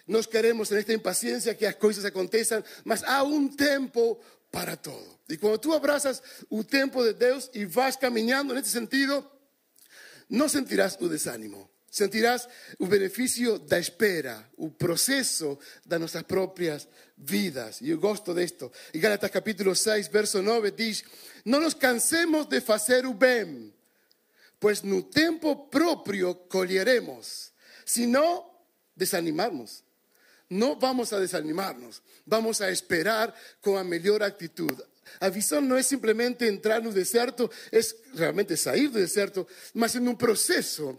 Nós 0.07 0.27
queremos, 0.27 0.71
nesta 0.71 0.93
impaciência, 0.93 1.55
que 1.55 1.67
as 1.67 1.75
coisas 1.75 2.05
aconteçam, 2.05 2.65
mas 2.85 3.05
há 3.05 3.23
um 3.23 3.47
tempo 3.47 4.19
para 4.51 4.77
todo. 4.77 5.19
E 5.29 5.37
quando 5.37 5.59
tu 5.59 5.75
abraças 5.75 6.23
o 6.49 6.65
tempo 6.65 7.03
de 7.05 7.13
Deus 7.13 7.51
e 7.53 7.67
vas 7.67 7.97
caminhando 7.97 8.55
nesse 8.55 8.71
sentido, 8.71 9.25
não 10.29 10.49
sentirás 10.49 10.97
o 10.99 11.09
desânimo. 11.09 11.69
Sentirás 11.91 12.49
o 12.79 12.87
benefício 12.87 13.59
da 13.59 13.79
espera, 13.79 14.47
o 14.57 14.71
processo 14.71 15.59
das 15.85 16.01
nossas 16.01 16.23
próprias 16.23 16.87
vidas. 17.17 17.81
E 17.81 17.91
eu 17.91 17.99
gosto 17.99 18.35
disto. 18.35 18.71
Em 18.95 19.01
Gálatas 19.01 19.31
capítulo 19.31 19.75
6, 19.75 20.09
verso 20.09 20.43
9 20.43 20.71
diz: 20.71 21.03
Não 21.45 21.61
nos 21.61 21.75
cansemos 21.75 22.47
de 22.47 22.61
fazer 22.61 23.07
o 23.07 23.15
bem, 23.15 23.73
pois 24.61 24.83
no 24.83 25.03
tempo 25.03 25.55
próprio 25.69 26.35
colheremos. 26.35 27.53
Se 27.85 28.07
não, 28.07 28.49
desanimarmos. 28.97 29.85
Não 30.51 30.79
vamos 30.79 31.13
a 31.13 31.21
desanimarnos, 31.21 32.01
vamos 32.27 32.63
a 32.63 32.71
esperar 32.71 33.35
com 33.61 33.77
a 33.77 33.85
melhor 33.85 34.23
atitude. 34.23 34.83
A 35.21 35.29
visão 35.29 35.61
não 35.61 35.77
é 35.77 35.83
simplesmente 35.83 36.45
entrar 36.45 36.81
no 36.81 36.93
deserto, 36.93 37.51
é 37.71 37.81
realmente 38.15 38.57
sair 38.57 38.89
do 38.89 38.95
deserto, 38.95 39.47
mas 39.75 39.95
em 39.95 40.07
um 40.09 40.15
processo 40.15 40.99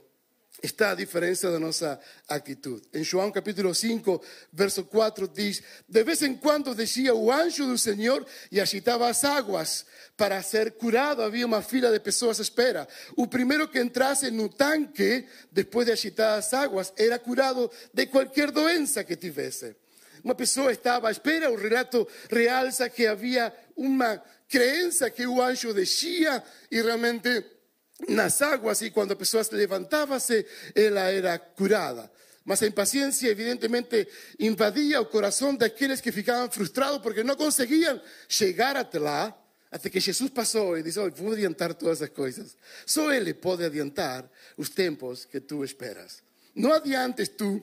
está 0.61 0.91
a 0.91 0.95
diferença 0.95 1.51
da 1.51 1.59
nossa 1.59 1.99
atitude. 2.27 2.83
Em 2.93 3.03
João 3.03 3.31
capítulo 3.31 3.73
5, 3.73 4.21
verso 4.51 4.83
4 4.83 5.27
diz: 5.27 5.61
De 5.87 6.03
vez 6.03 6.21
em 6.21 6.35
quando 6.35 6.75
descia 6.75 7.13
o 7.13 7.31
anjo 7.31 7.65
do 7.65 7.77
Senhor 7.77 8.25
e 8.51 8.59
agitava 8.59 9.07
as 9.07 9.23
águas. 9.23 9.85
Para 10.17 10.41
ser 10.41 10.71
curado 10.73 11.21
havia 11.21 11.45
uma 11.45 11.61
fila 11.61 11.91
de 11.91 11.99
pessoas 11.99 12.39
à 12.39 12.43
espera. 12.43 12.87
O 13.15 13.25
primeiro 13.25 13.67
que 13.67 13.79
entrasse 13.79 14.29
no 14.29 14.49
tanque, 14.49 15.25
depois 15.51 15.85
de 15.85 15.93
agitar 15.93 16.37
as 16.37 16.53
águas, 16.53 16.93
era 16.97 17.17
curado 17.17 17.71
de 17.93 18.05
qualquer 18.07 18.51
doença 18.51 19.03
que 19.03 19.15
tivesse. 19.15 19.75
Uma 20.23 20.35
pessoa 20.35 20.71
estava 20.71 21.07
à 21.07 21.11
espera, 21.11 21.49
o 21.49 21.55
relato 21.55 22.05
realça 22.29 22.89
que 22.89 23.07
havia 23.07 23.53
uma 23.75 24.21
crença 24.49 25.09
que 25.09 25.25
o 25.25 25.41
anjo 25.41 25.73
descia 25.73 26.43
e 26.69 26.81
realmente 26.81 27.58
nas 28.07 28.41
águas 28.41 28.81
e 28.81 28.89
quando 28.89 29.11
a 29.11 29.15
pessoa 29.15 29.43
se 29.43 29.53
levantava-se, 29.53 30.45
ela 30.75 31.11
era 31.11 31.37
curada. 31.37 32.09
Mas 32.45 32.63
a 32.63 32.67
impaciência, 32.67 33.27
evidentemente, 33.27 34.07
invadia 34.39 35.01
o 35.01 35.05
coração 35.05 35.55
daqueles 35.55 36.01
que 36.01 36.11
ficavam 36.11 36.49
frustrados 36.49 36.99
porque 36.99 37.23
não 37.23 37.35
conseguiam 37.35 38.01
chegar 38.27 38.75
até 38.75 38.97
lá, 38.97 39.37
até 39.71 39.89
que 39.89 39.99
Jesus 39.99 40.31
passou 40.31 40.77
e 40.77 40.83
disse: 40.83 40.99
oh, 40.99 41.11
Vou 41.11 41.33
adiantar 41.33 41.73
todas 41.73 42.01
as 42.01 42.09
coisas. 42.09 42.57
Só 42.85 43.13
Ele 43.13 43.33
pode 43.33 43.63
adiantar 43.63 44.29
os 44.57 44.69
tempos 44.69 45.25
que 45.25 45.39
tu 45.39 45.63
esperas. 45.63 46.23
Não 46.55 46.73
adiantes 46.73 47.29
tu 47.29 47.61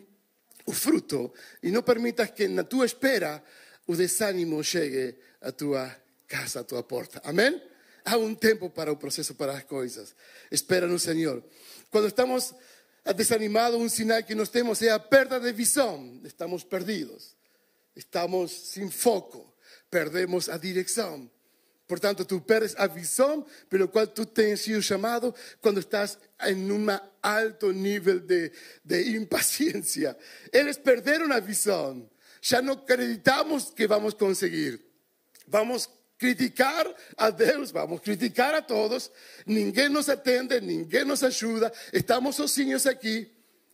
o 0.64 0.72
fruto 0.72 1.32
e 1.62 1.70
não 1.70 1.82
permitas 1.82 2.30
que 2.30 2.46
na 2.46 2.62
tua 2.62 2.86
espera 2.86 3.42
o 3.86 3.96
desânimo 3.96 4.62
chegue 4.62 5.16
à 5.40 5.50
tua 5.50 5.94
casa, 6.28 6.60
à 6.60 6.64
tua 6.64 6.82
porta. 6.82 7.20
Amém? 7.24 7.60
Há 8.08 8.16
um 8.16 8.36
tempo 8.36 8.70
para 8.70 8.92
o 8.92 8.96
processo, 8.96 9.34
para 9.34 9.52
as 9.52 9.64
coisas. 9.64 10.14
Espera 10.48 10.86
no 10.86 10.96
Senhor. 10.96 11.42
Quando 11.90 12.06
estamos 12.06 12.54
desanimados, 13.16 13.80
um 13.80 13.88
sinal 13.88 14.22
que 14.22 14.32
nós 14.32 14.48
temos 14.48 14.80
é 14.80 14.90
a 14.90 15.00
perda 15.00 15.40
de 15.40 15.52
visão. 15.52 16.20
Estamos 16.22 16.62
perdidos. 16.62 17.34
Estamos 17.96 18.52
sem 18.52 18.88
foco. 18.88 19.52
Perdemos 19.90 20.48
a 20.48 20.56
direção. 20.56 21.28
Portanto, 21.88 22.24
tu 22.24 22.40
perdes 22.40 22.76
a 22.76 22.86
visão 22.86 23.44
pelo 23.68 23.88
qual 23.88 24.06
tu 24.06 24.24
tens 24.24 24.60
sido 24.60 24.80
chamado 24.80 25.34
quando 25.60 25.80
estás 25.80 26.16
em 26.46 26.70
um 26.70 26.86
alto 27.20 27.72
nível 27.72 28.20
de, 28.20 28.52
de 28.84 29.16
impaciência. 29.16 30.16
Eles 30.52 30.76
perderam 30.76 31.32
a 31.32 31.40
visão. 31.40 32.08
Já 32.40 32.62
não 32.62 32.74
acreditamos 32.74 33.70
que 33.70 33.84
vamos 33.88 34.14
conseguir. 34.14 34.80
Vamos 35.48 35.88
criticar 36.18 36.94
a 37.16 37.30
Deus, 37.30 37.72
vamos 37.72 38.00
criticar 38.00 38.54
a 38.54 38.62
todos. 38.62 39.10
Ninguém 39.44 39.88
nos 39.88 40.08
atende, 40.08 40.60
ninguém 40.60 41.04
nos 41.04 41.22
ajuda. 41.22 41.72
Estamos 41.92 42.36
sozinhos 42.36 42.86
aqui. 42.86 43.30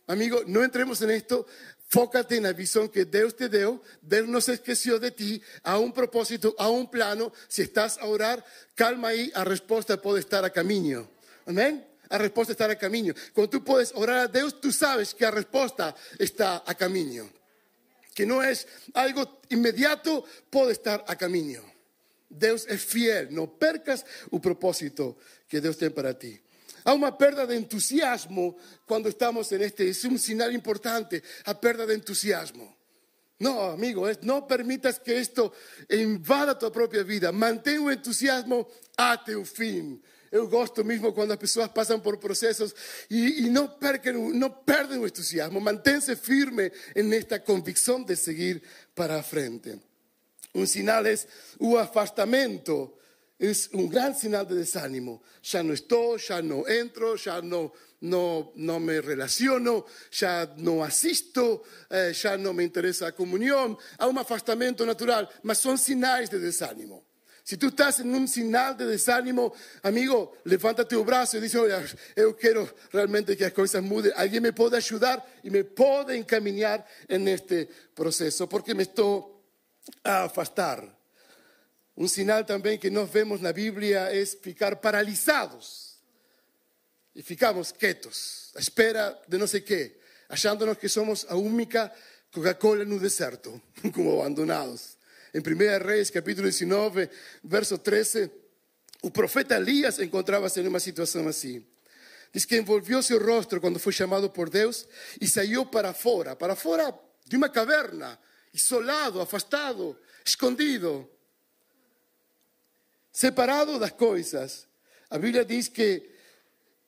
Amigo, 0.07 0.43
não 0.47 0.63
entremos 0.63 1.01
en 1.01 1.11
esto. 1.11 1.45
Fócate 1.87 2.37
en 2.37 2.43
la 2.43 2.53
visión 2.53 2.89
que 2.89 3.05
Dios 3.05 3.35
te 3.35 3.47
dio. 3.47 3.81
Dios 4.01 4.27
no 4.27 4.41
se 4.41 4.53
esqueció 4.53 4.99
de 4.99 5.11
ti. 5.11 5.41
A 5.63 5.77
un 5.77 5.93
propósito, 5.93 6.55
a 6.57 6.69
un 6.69 6.89
plano. 6.89 7.31
Si 7.47 7.61
estás 7.61 7.97
a 7.99 8.05
orar, 8.05 8.43
calma 8.75 9.09
ahí. 9.09 9.31
A 9.35 9.43
respuesta 9.43 10.01
puede 10.01 10.19
estar 10.19 10.43
a 10.43 10.49
camino. 10.49 11.07
Amén. 11.45 11.87
A 12.09 12.17
respuesta 12.17 12.51
estar 12.51 12.69
a 12.69 12.77
camino. 12.77 13.13
Cuando 13.33 13.49
tú 13.49 13.63
puedes 13.63 13.91
orar 13.95 14.17
a 14.17 14.27
Dios, 14.27 14.59
tú 14.59 14.71
sabes 14.71 15.13
que 15.13 15.23
la 15.23 15.31
respuesta 15.31 15.95
está 16.19 16.63
a 16.65 16.75
camino. 16.75 17.29
Que 18.13 18.25
no 18.25 18.43
es 18.43 18.67
algo 18.93 19.41
inmediato, 19.49 20.25
puede 20.49 20.73
estar 20.73 21.03
a 21.07 21.15
camino. 21.15 21.72
Dios 22.37 22.65
es 22.69 22.83
fiel. 22.83 23.29
No 23.31 23.57
percas 23.57 24.05
el 24.31 24.41
propósito 24.41 25.17
que 25.47 25.61
Dios 25.61 25.77
tiene 25.77 25.93
para 25.93 26.17
ti. 26.17 26.39
Hay 26.85 26.97
una 26.97 27.17
pérdida 27.17 27.45
de 27.45 27.55
entusiasmo 27.55 28.57
cuando 28.85 29.09
estamos 29.09 29.51
en 29.51 29.61
este. 29.63 29.87
Es 29.89 30.03
un 30.03 30.19
señal 30.19 30.53
importante, 30.53 31.23
a 31.45 31.59
pérdida 31.59 31.85
de 31.85 31.95
entusiasmo. 31.95 32.77
No, 33.39 33.63
amigo, 33.63 34.07
no 34.21 34.47
permitas 34.47 34.99
que 34.99 35.19
esto 35.19 35.53
invada 35.89 36.57
tu 36.57 36.71
propia 36.71 37.03
vida. 37.03 37.31
Mantén 37.31 37.83
o 37.83 37.91
entusiasmo 37.91 38.67
até 38.95 39.35
o 39.35 39.43
fim. 39.43 39.99
Eu 40.31 40.47
gosto 40.47 40.83
mesmo 40.83 41.13
quando 41.13 41.31
as 41.31 41.37
pessoas 41.37 41.67
passam 41.69 41.99
por 41.99 42.17
processos 42.17 42.73
e, 43.09 43.45
e 43.45 43.49
não, 43.49 43.67
percam, 43.67 44.33
não 44.33 44.49
o 44.49 45.05
entusiasmo. 45.05 45.61
Mantém-se 45.61 46.15
firme 46.15 46.71
nesta 46.95 47.39
convicção 47.39 48.01
de 48.03 48.15
seguir 48.15 48.63
para 48.95 49.21
frente. 49.21 49.79
Um 50.53 50.65
sinal 50.65 51.05
é 51.05 51.15
o 51.59 51.77
afastamento 51.77 52.93
es 53.39 53.69
un 53.73 53.89
gran 53.89 54.15
señal 54.15 54.47
de 54.47 54.55
desánimo. 54.55 55.21
Ya 55.41 55.63
no 55.63 55.73
estoy, 55.73 56.19
ya 56.19 56.41
no 56.41 56.67
entro, 56.67 57.15
ya 57.15 57.41
no, 57.41 57.73
no, 58.01 58.53
no 58.55 58.79
me 58.79 59.01
relaciono, 59.01 59.85
ya 60.11 60.53
no 60.57 60.83
asisto, 60.83 61.63
eh, 61.89 62.13
ya 62.13 62.37
no 62.37 62.53
me 62.53 62.63
interesa 62.63 63.05
la 63.05 63.11
comunión. 63.11 63.77
Hay 63.97 64.09
un 64.09 64.17
afastamiento 64.17 64.85
natural, 64.85 65.27
mas 65.41 65.57
son 65.57 65.77
sinais 65.77 66.29
de 66.29 66.39
desánimo. 66.39 67.03
Si 67.43 67.57
tú 67.57 67.67
estás 67.67 67.99
en 67.99 68.15
un 68.15 68.25
sinal 68.29 68.77
de 68.77 68.85
desánimo, 68.85 69.53
amigo, 69.81 70.35
levántate 70.45 70.95
tu 70.95 71.03
brazo 71.03 71.37
y 71.37 71.41
dice, 71.41 71.57
oye, 71.57 71.75
yo 72.15 72.37
quiero 72.37 72.73
realmente 72.93 73.35
que 73.35 73.43
las 73.43 73.51
cosas 73.51 73.83
muden. 73.83 74.13
Alguien 74.15 74.43
me 74.43 74.53
puede 74.53 74.77
ayudar 74.77 75.25
y 75.43 75.49
me 75.49 75.65
puede 75.65 76.15
encaminar 76.15 76.85
en 77.09 77.27
este 77.27 77.67
proceso 77.93 78.47
porque 78.47 78.73
me 78.73 78.83
estoy 78.83 79.32
a 80.03 80.23
afastar. 80.23 80.97
Un 81.95 82.09
sinal 82.09 82.45
también 82.45 82.79
que 82.79 82.89
nos 82.89 83.11
vemos 83.11 83.39
en 83.39 83.43
la 83.43 83.53
Biblia 83.53 84.11
es 84.11 84.37
ficar 84.39 84.81
paralizados 84.81 85.99
y 87.13 87.21
ficamos 87.21 87.71
quietos, 87.73 88.51
a 88.55 88.59
espera 88.59 89.19
de 89.27 89.37
no 89.37 89.45
sé 89.45 89.63
qué, 89.63 89.99
achándonos 90.29 90.77
que 90.77 90.89
somos 90.89 91.25
a 91.29 91.35
única 91.35 91.93
Coca-Cola 92.31 92.81
en 92.81 92.91
un 92.91 92.99
desierto, 92.99 93.61
como 93.93 94.19
abandonados. 94.19 94.97
En 95.31 95.43
1 95.45 95.79
Reyes, 95.79 96.11
capítulo 96.11 96.47
19, 96.47 97.09
verso 97.43 97.79
13, 97.79 98.31
el 99.03 99.11
profeta 99.11 99.57
Elías 99.57 99.99
encontraba-se 99.99 100.61
en 100.61 100.67
una 100.67 100.79
situación 100.79 101.27
así. 101.27 101.63
Dice 102.31 102.47
que 102.47 102.57
envolvió 102.57 103.03
su 103.03 103.19
rostro 103.19 103.61
cuando 103.61 103.79
fue 103.79 103.93
llamado 103.93 104.33
por 104.33 104.49
Dios 104.49 104.87
y 105.19 105.27
salió 105.27 105.69
para 105.69 105.89
afuera, 105.89 106.35
para 106.35 106.53
afuera 106.53 106.99
de 107.25 107.37
una 107.37 107.51
caverna, 107.51 108.19
isolado, 108.53 109.19
afastado, 109.19 109.99
escondido 110.23 111.09
separado 113.13 113.77
das 113.77 113.91
coisas. 113.91 114.67
A 115.09 115.19
Bíblia 115.19 115.45
diz 115.45 115.67
que 115.67 116.11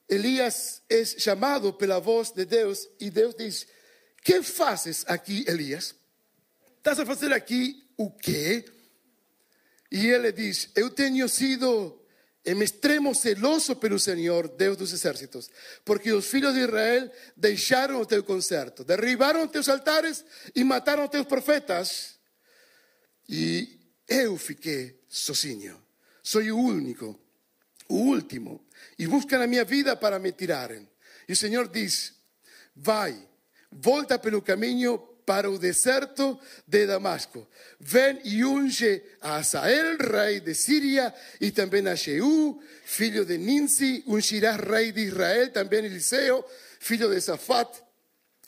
Elias 0.10 0.82
é 0.90 1.06
chamado 1.06 1.72
pela 1.72 2.00
voz 2.00 2.32
de 2.32 2.44
Deus 2.44 2.90
e 3.00 3.12
Deus 3.12 3.36
diz: 3.36 3.68
Que 4.24 4.42
fazes 4.42 5.06
aqui, 5.08 5.46
Elias? 5.48 5.96
Estás 6.78 7.00
a 7.00 7.06
fazer 7.06 7.32
aqui 7.32 7.88
o 7.96 8.12
quê? 8.12 8.66
E 9.92 10.08
ele 10.08 10.32
diz: 10.32 10.70
Eu 10.76 10.90
tenho 10.90 11.30
sido 11.30 12.02
em 12.46 12.62
extremo 12.62 13.16
celoso 13.16 13.76
pelo 13.78 14.00
Senhor, 14.00 14.48
Deus 14.48 14.78
dos 14.78 14.94
exércitos, 14.94 15.50
porque 15.84 16.14
os 16.14 16.28
filhos 16.28 16.54
de 16.54 16.62
Israel 16.62 17.12
deixaram 17.36 18.00
o 18.00 18.06
teu 18.06 18.24
concerto, 18.24 18.84
derribaram 18.84 19.48
teus 19.48 19.68
altares 19.68 20.24
e 20.56 20.64
mataram 20.64 21.08
teus 21.08 21.26
profetas. 21.26 22.20
E 23.28 23.80
eu 24.08 24.38
fiquei 24.38 25.02
sozinho. 25.10 25.84
Soy 26.22 26.52
único, 26.52 27.20
último, 27.88 28.66
y 28.98 29.08
buscan 29.08 29.42
a 29.42 29.48
mi 29.48 29.64
vida 29.64 30.00
para 30.00 30.20
me 30.20 30.32
tiraren. 30.32 30.90
Y 31.28 31.32
el 31.32 31.38
Señor 31.38 31.72
dice, 31.72 32.14
vai, 32.76 33.28
volta 33.72 34.22
pelo 34.22 34.44
caminho 34.44 35.15
para 35.26 35.50
o 35.50 35.58
deserto 35.58 36.40
de 36.66 36.86
Damasco. 36.86 37.50
Ven 37.80 38.22
y 38.24 38.44
unge 38.44 39.18
a 39.22 39.38
Asael, 39.38 39.98
rey 39.98 40.40
de 40.40 40.54
Siria, 40.54 41.14
y 41.40 41.52
también 41.52 41.88
a 41.88 41.96
Jehu, 41.96 42.62
filho 42.86 43.26
de 43.26 43.38
Ninsi, 43.38 44.04
ungirás 44.06 44.60
rey 44.60 44.92
de 44.92 45.02
Israel, 45.02 45.52
también 45.52 45.86
Eliseo, 45.86 46.46
filho 46.80 47.10
de 47.10 47.20
Safat, 47.20 47.76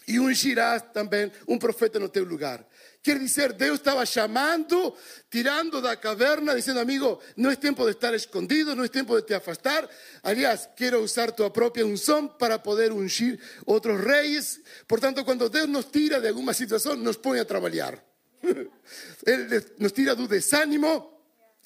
y 0.06 0.18
ungirás 0.20 0.94
también 0.94 1.32
un 1.48 1.60
profeta 1.60 1.98
en 1.98 2.10
teu 2.10 2.26
lugar. 2.26 2.67
Quiere 3.02 3.22
decir, 3.22 3.56
Dios 3.56 3.76
estaba 3.76 4.04
llamando, 4.04 4.96
tirando 5.30 5.82
de 5.82 5.88
la 5.88 6.00
caverna, 6.00 6.54
diciendo, 6.54 6.82
amigo, 6.82 7.20
no 7.38 7.50
es 7.50 7.60
tiempo 7.60 7.86
de 7.86 7.92
estar 7.92 8.14
escondido, 8.14 8.76
no 8.76 8.84
es 8.84 8.92
tiempo 8.92 9.16
de 9.16 9.22
te 9.22 9.34
afastar. 9.34 9.90
Aliás, 10.24 10.70
quiero 10.76 11.02
usar 11.02 11.34
tu 11.34 11.52
propia 11.54 11.86
unción 11.86 12.38
para 12.38 12.62
poder 12.62 12.92
ungir 12.92 13.40
otros 13.66 14.02
reyes. 14.02 14.62
Por 14.88 15.00
tanto, 15.00 15.24
cuando 15.24 15.50
Dios 15.50 15.70
nos 15.70 15.92
tira 15.92 16.20
de 16.20 16.28
alguna 16.28 16.54
situación, 16.54 17.04
nos 17.04 17.18
pone 17.18 17.40
a 17.40 17.46
trabajar. 17.46 18.04
Él 19.26 19.66
nos 19.78 19.94
tira 19.94 20.14
de 20.16 20.28
desánimo 20.28 21.24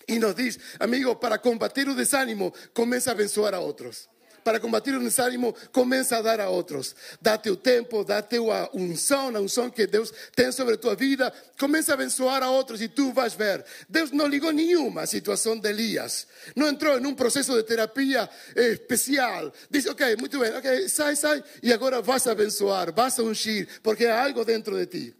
y 0.07 0.19
nos 0.19 0.35
dice, 0.35 0.59
amigo, 0.79 1.19
para 1.19 1.41
combatir 1.41 1.87
el 1.87 1.95
desánimo, 1.95 2.53
comienza 2.73 3.11
a 3.11 3.13
abençoar 3.13 3.55
a 3.55 3.59
otros 3.59 4.09
para 4.43 4.59
combatir 4.59 4.93
o 4.95 4.99
desánimo, 4.99 5.55
começa 5.71 6.17
a 6.17 6.21
dar 6.21 6.39
a 6.39 6.49
outros. 6.49 6.95
Dá 7.21 7.37
teu 7.37 7.55
tempo, 7.55 8.03
dá 8.03 8.21
tua 8.21 8.69
unção, 8.73 9.35
a 9.35 9.39
unção 9.39 9.69
que 9.69 9.87
Deus 9.87 10.11
tem 10.35 10.51
sobre 10.51 10.77
tua 10.77 10.95
vida. 10.95 11.33
Começa 11.59 11.91
a 11.91 11.95
abençoar 11.95 12.43
a 12.43 12.49
outros 12.49 12.81
e 12.81 12.87
tu 12.87 13.11
vais 13.11 13.33
ver. 13.33 13.63
Deus 13.87 14.11
não 14.11 14.27
ligou 14.27 14.51
nenhuma 14.51 15.05
situação 15.05 15.57
de 15.57 15.69
Elias. 15.69 16.27
Não 16.55 16.67
entrou 16.67 16.97
em 16.97 17.05
um 17.05 17.15
processo 17.15 17.53
de 17.55 17.63
terapia 17.63 18.29
especial. 18.55 19.51
Disse, 19.69 19.89
ok, 19.89 20.15
muito 20.17 20.39
bem, 20.39 20.55
ok, 20.55 20.89
sai, 20.89 21.15
sai. 21.15 21.43
E 21.61 21.71
agora 21.71 22.01
vas 22.01 22.27
a 22.27 22.31
abençoar, 22.31 22.93
vas 22.93 23.19
a 23.19 23.23
ungir, 23.23 23.67
porque 23.83 24.05
há 24.05 24.23
algo 24.23 24.43
dentro 24.43 24.77
de 24.77 24.85
ti. 24.85 25.15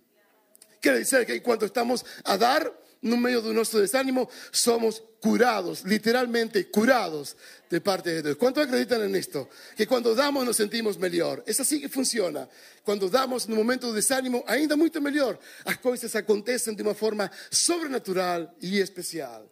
Quer 0.82 0.98
dizer 1.00 1.26
que 1.26 1.40
quando 1.42 1.66
estamos 1.68 2.04
a 2.24 2.38
dar, 2.38 2.72
no 3.02 3.18
meio 3.18 3.42
do 3.42 3.54
nosso 3.54 3.80
desánimo, 3.80 4.30
somos 4.52 5.04
curados, 5.20 5.84
literalmente 5.86 6.70
curados 6.70 7.36
de 7.70 7.82
parte 7.82 8.10
de 8.10 8.22
Dios. 8.22 8.38
¿Cuántos 8.38 8.66
acreditan 8.66 9.02
en 9.04 9.16
esto? 9.16 9.50
Que 9.76 9.88
cuando 9.88 10.14
damos 10.16 10.46
nos 10.46 10.58
sentimos 10.58 10.98
mejor. 10.98 11.44
Es 11.48 11.60
así 11.60 11.80
que 11.80 11.90
funciona. 11.90 12.48
Cuando 12.84 13.10
damos 13.10 13.46
en 13.46 13.54
un 13.54 13.60
momento 13.60 13.90
de 13.90 13.98
desánimo, 13.98 14.44
ainda 14.48 14.76
mucho 14.76 15.02
mejor. 15.02 15.40
Las 15.66 15.78
cosas 15.78 16.16
acontecen 16.16 16.76
de 16.76 16.84
una 16.84 16.94
forma 16.94 17.32
sobrenatural 17.50 18.56
y 18.60 18.80
especial. 18.80 19.50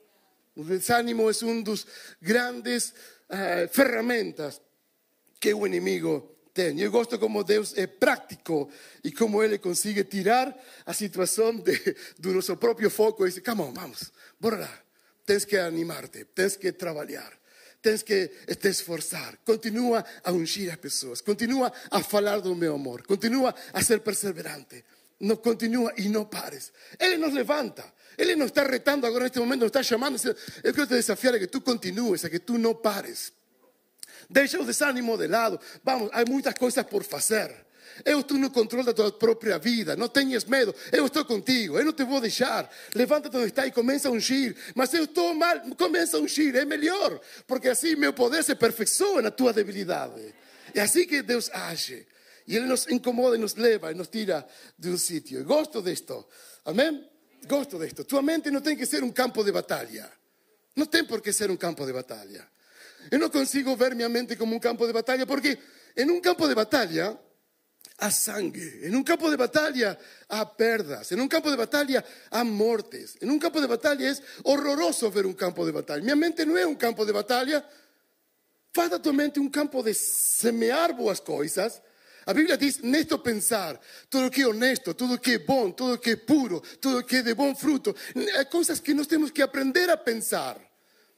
El 0.55 0.67
desánimo 0.67 1.29
es 1.29 1.41
una 1.41 1.61
de 1.61 1.71
las 1.71 1.87
grandes 2.19 2.93
uh, 3.29 3.67
ferramentas 3.71 4.61
que 5.39 5.51
el 5.51 5.65
enemigo 5.65 6.38
tiene. 6.63 6.81
Yo 6.81 6.91
gosto 6.91 7.19
como 7.19 7.43
Dios 7.43 7.73
es 7.77 7.87
práctico 7.87 8.69
y 9.03 9.11
como 9.11 9.43
Él 9.43 9.59
consigue 9.59 10.03
tirar 10.03 10.57
a 10.85 10.93
situación 10.93 11.63
de, 11.63 11.95
de 12.17 12.29
nuestro 12.31 12.59
propio 12.59 12.89
foco 12.89 13.25
y 13.25 13.29
dice, 13.29 13.43
come 13.43 13.63
on, 13.63 13.73
vamos, 13.73 14.11
bora 14.39 14.69
Tens 15.25 15.45
que 15.45 15.59
animarte, 15.59 16.25
tens 16.25 16.57
que 16.57 16.73
trabalhar, 16.73 17.39
tens 17.81 18.03
que 18.03 18.29
te 18.59 18.69
esforçar. 18.69 19.37
Continua 19.45 20.03
a 20.23 20.31
ungir 20.31 20.71
as 20.71 20.77
pessoas, 20.77 21.21
continua 21.21 21.71
a 21.91 22.01
falar 22.01 22.41
do 22.41 22.55
meu 22.55 22.73
amor, 22.73 23.05
continua 23.05 23.53
a 23.71 23.83
ser 23.83 24.01
perseverante. 24.01 24.83
nos 25.19 25.39
continúa 25.39 25.93
y 25.97 26.09
no 26.09 26.29
pares. 26.29 26.71
Él 26.97 27.19
nos 27.19 27.33
levanta. 27.33 27.93
Él 28.17 28.37
nos 28.37 28.47
está 28.47 28.63
retando 28.63 29.07
agora 29.07 29.25
en 29.25 29.27
este 29.27 29.39
momento, 29.39 29.65
nos 29.65 29.69
está 29.75 29.81
llamando. 29.81 30.17
Yo 30.21 30.33
quiero 30.73 30.87
te 30.87 30.95
desafiar 30.95 31.35
a 31.35 31.39
que 31.39 31.47
tú 31.47 31.63
continúes, 31.63 32.25
a 32.25 32.29
que 32.29 32.39
tú 32.39 32.57
no 32.57 32.81
pares. 32.81 33.33
Deixa 34.29 34.59
o 34.59 34.65
desánimo 34.65 35.17
de 35.17 35.27
lado. 35.27 35.59
Vamos, 35.83 36.09
hay 36.13 36.25
muchas 36.25 36.53
cosas 36.53 36.85
por 36.85 37.05
hacer. 37.13 37.69
Eu 38.05 38.21
estou 38.21 38.37
no 38.37 38.49
controle 38.49 38.85
da 38.85 38.93
tua 38.93 39.11
própria 39.11 39.57
vida. 39.57 39.95
Não 39.95 40.07
tenhas 40.07 40.45
medo. 40.45 40.73
Eu 40.91 41.07
estou 41.07 41.25
contigo. 41.25 41.77
Eu 41.77 41.85
não 41.85 41.91
te 41.91 42.03
vou 42.03 42.21
deixar. 42.21 42.69
Levanta-te 42.93 43.35
onde 43.35 43.47
está 43.47 43.65
e 43.65 43.71
começa 43.71 44.07
a 44.07 44.11
ungir. 44.11 44.55
Mas 44.75 44.93
eu 44.93 45.03
estou 45.03 45.33
mal. 45.33 45.59
Começa 45.77 46.17
a 46.17 46.19
ungir. 46.19 46.55
É 46.55 46.63
melhor. 46.63 47.19
Porque 47.47 47.69
assim 47.69 47.95
meu 47.95 48.13
poder 48.13 48.43
se 48.43 48.51
aperfeiçoa 48.51 49.21
na 49.21 49.31
tua 49.31 49.51
debilidade. 49.51 50.33
É 50.73 50.81
assim 50.81 51.05
que 51.05 51.21
Deus 51.21 51.49
age. 51.51 52.05
E 52.47 52.55
Ele 52.55 52.65
nos 52.65 52.87
incomoda 52.87 53.35
e 53.35 53.39
nos 53.39 53.55
leva 53.55 53.91
e 53.91 53.95
nos 53.95 54.07
tira 54.07 54.47
de 54.77 54.89
um 54.89 54.97
sítio. 54.97 55.43
Gosto 55.43 55.81
disto. 55.81 56.25
Amém? 56.65 57.03
Gosto 57.47 57.77
disto. 57.79 58.03
Tua 58.03 58.21
mente 58.21 58.49
não 58.49 58.61
tem 58.61 58.75
que 58.75 58.85
ser 58.85 59.03
um 59.03 59.11
campo 59.11 59.43
de 59.43 59.51
batalha. 59.51 60.09
Não 60.75 60.85
tem 60.85 61.03
por 61.03 61.21
que 61.21 61.33
ser 61.33 61.51
um 61.51 61.57
campo 61.57 61.85
de 61.85 61.91
batalha. 61.91 62.47
Eu 63.11 63.19
não 63.19 63.29
consigo 63.29 63.75
ver 63.75 63.95
minha 63.95 64.09
mente 64.09 64.35
como 64.35 64.55
um 64.55 64.59
campo 64.59 64.85
de 64.85 64.93
batalha 64.93 65.25
porque 65.25 65.57
em 65.95 66.09
um 66.09 66.21
campo 66.21 66.47
de 66.47 66.55
batalha 66.55 67.17
a 67.99 68.11
sangre. 68.11 68.87
En 68.87 68.95
un 68.95 69.03
campo 69.03 69.29
de 69.29 69.37
batalla 69.37 69.97
a 70.29 70.45
perdas. 70.55 71.11
En 71.11 71.19
un 71.19 71.27
campo 71.27 71.49
de 71.51 71.57
batalla 71.57 72.03
a 72.31 72.43
mortes. 72.43 73.17
En 73.21 73.29
un 73.29 73.39
campo 73.39 73.59
de 73.61 73.67
batalla 73.67 74.09
es 74.09 74.21
horroroso 74.43 75.11
ver 75.11 75.25
un 75.25 75.33
campo 75.33 75.65
de 75.65 75.71
batalla. 75.71 76.03
Mi 76.03 76.15
mente 76.19 76.45
no 76.45 76.57
es 76.57 76.65
un 76.65 76.75
campo 76.75 77.05
de 77.05 77.11
batalla. 77.11 77.65
Faz 78.71 79.01
tu 79.01 79.13
mente 79.13 79.39
un 79.39 79.49
campo 79.49 79.81
de 79.83 79.93
semear 79.93 80.93
boas 80.93 81.21
coisas. 81.21 81.81
A 82.25 82.33
Bíblia 82.33 82.57
diz, 82.57 82.83
nesto 82.83 83.23
pensar, 83.23 83.79
tudo 84.07 84.29
que 84.29 84.45
honesto, 84.45 84.93
tudo 84.93 85.19
que 85.19 85.33
é 85.33 85.37
bom, 85.39 85.71
tudo 85.71 85.99
que 85.99 86.15
puro, 86.15 86.61
tudo 86.79 87.03
que 87.03 87.23
de 87.23 87.33
bom 87.33 87.55
fruto. 87.55 87.95
Coisas 88.51 88.79
que 88.79 88.93
nós 88.93 89.07
temos 89.07 89.31
que 89.31 89.41
aprender 89.41 89.89
a 89.89 89.97
pensar. 89.97 90.68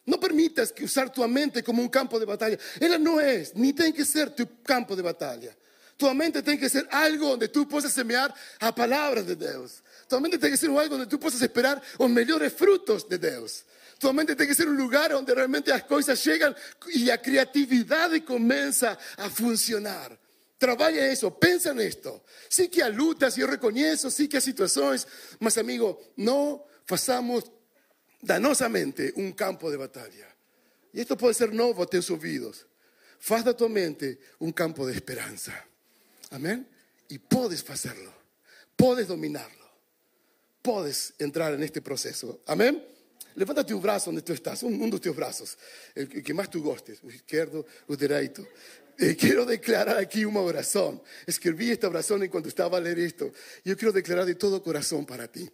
Não 0.05 0.17
permitas 0.17 0.71
que 0.71 0.83
usar 0.83 1.09
tua 1.09 1.27
mente 1.27 1.61
como 1.61 1.81
um 1.81 1.87
campo 1.87 2.19
de 2.19 2.25
batalha. 2.25 2.59
Ela 2.79 2.97
não 2.97 3.19
é, 3.19 3.43
nem 3.55 3.71
tem 3.73 3.91
que 3.91 4.03
ser 4.03 4.29
tu 4.31 4.47
campo 4.63 4.95
de 4.95 5.03
batalha. 5.03 5.55
Tu 5.97 6.11
mente 6.15 6.41
tem 6.41 6.57
que 6.57 6.67
ser 6.67 6.87
algo 6.89 7.33
onde 7.33 7.47
tu 7.47 7.63
possas 7.67 7.93
semear 7.93 8.33
a 8.59 8.73
palavra 8.73 9.21
de 9.21 9.35
Deus. 9.35 9.83
Tu 10.09 10.19
mente 10.19 10.39
tem 10.39 10.49
que 10.49 10.57
ser 10.57 10.69
algo 10.71 10.95
onde 10.95 11.05
tu 11.05 11.19
possas 11.19 11.41
esperar 11.43 11.79
os 11.99 12.09
melhores 12.09 12.51
frutos 12.53 13.03
de 13.03 13.19
Deus. 13.19 13.63
Tu 13.99 14.11
mente 14.11 14.35
tem 14.35 14.47
que 14.47 14.55
ser 14.55 14.67
um 14.67 14.75
lugar 14.75 15.13
onde 15.13 15.31
realmente 15.31 15.71
as 15.71 15.83
coisas 15.83 16.17
chegam 16.17 16.55
e 16.87 17.11
a 17.11 17.19
criatividade 17.19 18.21
começa 18.21 18.97
a 19.15 19.29
funcionar. 19.29 20.17
Trabalha 20.57 21.13
isso, 21.13 21.29
pensa 21.29 21.71
nisto. 21.71 22.19
Sim 22.49 22.67
que 22.67 22.81
há 22.81 22.87
lutas, 22.87 23.37
eu 23.37 23.47
reconheço, 23.47 24.09
sim 24.09 24.25
que 24.25 24.37
há 24.37 24.41
situações, 24.41 25.05
mas 25.39 25.55
amigo, 25.59 25.99
não 26.17 26.63
façamos 26.87 27.43
da 28.21 28.39
nossa 28.39 28.69
mente 28.69 29.13
um 29.17 29.31
campo 29.31 29.69
de 29.71 29.77
batalha. 29.77 30.27
E 30.93 31.01
isto 31.01 31.15
pode 31.15 31.35
ser 31.35 31.51
novo 31.51 31.81
a 31.81 31.85
teus 31.85 32.09
ouvidos. 32.09 32.65
Faz 33.19 33.43
da 33.43 33.53
tua 33.53 33.69
mente 33.69 34.17
um 34.39 34.51
campo 34.51 34.85
de 34.85 34.93
esperança. 34.93 35.53
Amén. 36.31 36.67
Y 37.09 37.17
puedes 37.19 37.67
hacerlo. 37.69 38.13
Puedes 38.75 39.07
dominarlo. 39.07 39.69
Puedes 40.61 41.13
entrar 41.19 41.53
en 41.53 41.63
este 41.63 41.81
proceso. 41.81 42.41
Amén. 42.47 42.83
Levanta 43.35 43.65
tu 43.65 43.79
brazo 43.79 44.07
donde 44.07 44.21
tú 44.21 44.33
estás, 44.33 44.61
un, 44.63 44.89
de 44.89 44.99
tus 44.99 45.15
brazos, 45.15 45.57
el 45.95 46.21
que 46.21 46.33
más 46.33 46.49
tú 46.49 46.61
gostes, 46.61 46.99
el 47.03 47.15
izquierdo, 47.15 47.65
el 47.87 47.97
derecho. 47.97 48.45
Eh, 48.97 49.15
quiero 49.15 49.45
declarar 49.45 49.97
aquí 49.97 50.25
una 50.25 50.41
oración. 50.41 51.01
Escribí 51.25 51.71
esta 51.71 51.87
oración 51.87 52.23
en 52.23 52.29
cuando 52.29 52.49
estaba 52.49 52.77
a 52.77 52.81
leer 52.81 52.99
esto. 52.99 53.31
Yo 53.63 53.77
quiero 53.77 53.91
declarar 53.93 54.25
de 54.25 54.35
todo 54.35 54.61
corazón 54.61 55.05
para 55.05 55.27
ti. 55.27 55.49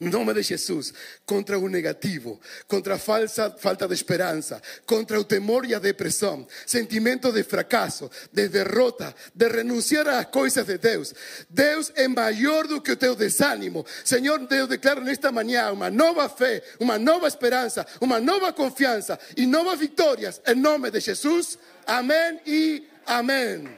No 0.00 0.10
nome 0.10 0.34
de 0.34 0.42
Jesús, 0.42 0.92
contra 1.24 1.58
o 1.58 1.68
negativo, 1.68 2.40
contra 2.66 2.94
a 2.94 2.98
falsa 2.98 3.50
falta 3.58 3.86
de 3.88 3.94
esperança, 3.94 4.60
contra 4.86 5.18
o 5.18 5.24
temor 5.24 5.64
e 5.64 5.74
a 5.74 5.78
depressão, 5.78 6.46
sentimento 6.66 7.32
de 7.32 7.42
fracasso, 7.42 8.10
de 8.32 8.48
derrota, 8.48 9.14
de 9.34 9.48
renunciar 9.48 10.08
às 10.08 10.26
coisas 10.26 10.66
de 10.66 10.78
Deus. 10.78 11.14
Deus 11.48 11.92
é 11.94 12.06
maior 12.08 12.66
do 12.66 12.80
que 12.80 12.92
o 12.92 12.96
teu 12.96 13.14
desânimo. 13.14 13.84
Senhor, 14.04 14.38
Deus 14.46 14.68
declara 14.68 15.00
nesta 15.00 15.32
manhã 15.32 15.72
uma 15.72 15.90
nova 15.90 16.28
fé, 16.28 16.62
uma 16.78 16.98
nova 16.98 17.26
esperança, 17.26 17.86
uma 18.00 18.20
nova 18.20 18.52
confiança 18.52 19.18
e 19.36 19.46
novas 19.46 19.78
vitórias 19.78 20.40
em 20.46 20.54
nome 20.54 20.90
de 20.90 21.00
Jesus. 21.00 21.58
Amém 21.86 22.40
e 22.46 22.88
amém. 23.06 23.68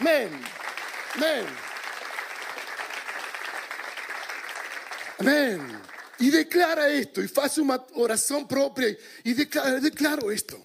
Amém. 0.00 0.28
Amém. 1.14 1.71
Amén. 5.22 5.60
Y 6.18 6.30
declara 6.30 6.88
esto, 6.88 7.22
y 7.22 7.30
hace 7.42 7.60
una 7.60 7.84
oración 7.94 8.46
propia, 8.46 8.96
y 9.24 9.32
declara, 9.34 9.80
declaro 9.80 10.30
esto. 10.30 10.62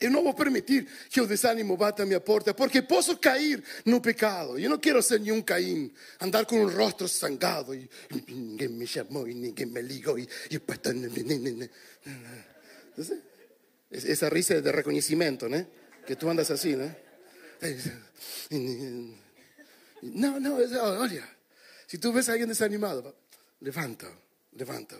Eu 0.00 0.12
não 0.12 0.22
vou 0.22 0.32
permitir 0.32 0.86
que 1.10 1.20
o 1.20 1.26
desânimo 1.26 1.76
bata 1.76 2.04
a 2.04 2.06
minha 2.06 2.20
porta, 2.20 2.54
porque 2.54 2.82
posso 2.82 3.16
cair 3.16 3.62
no 3.84 4.00
pecado. 4.00 4.56
Eu 4.56 4.70
não 4.70 4.78
quero 4.78 5.02
ser 5.02 5.18
nenhum 5.18 5.42
Caim, 5.42 5.92
andar 6.20 6.46
com 6.46 6.62
um 6.62 6.70
rosto 6.70 7.08
sangado 7.08 7.74
e 7.74 7.90
ninguém 8.28 8.68
me 8.68 8.86
chamou 8.86 9.26
e 9.26 9.34
ninguém 9.34 9.66
me 9.66 9.82
ligou. 9.82 10.16
E, 10.16 10.28
e... 10.50 10.60
Risa 14.32 14.62
de 14.62 14.70
reconhecimento, 14.70 15.48
né? 15.48 15.66
Que 16.06 16.14
tu 16.14 16.28
andas 16.28 16.48
assim, 16.52 16.76
né? 16.76 16.94
Não, 20.00 20.38
não, 20.38 20.58
olha, 21.00 21.28
se 21.88 21.98
tu 21.98 22.12
vês 22.12 22.28
alguém 22.28 22.46
desanimado, 22.46 23.12
levanta, 23.60 24.10
levanta. 24.52 24.98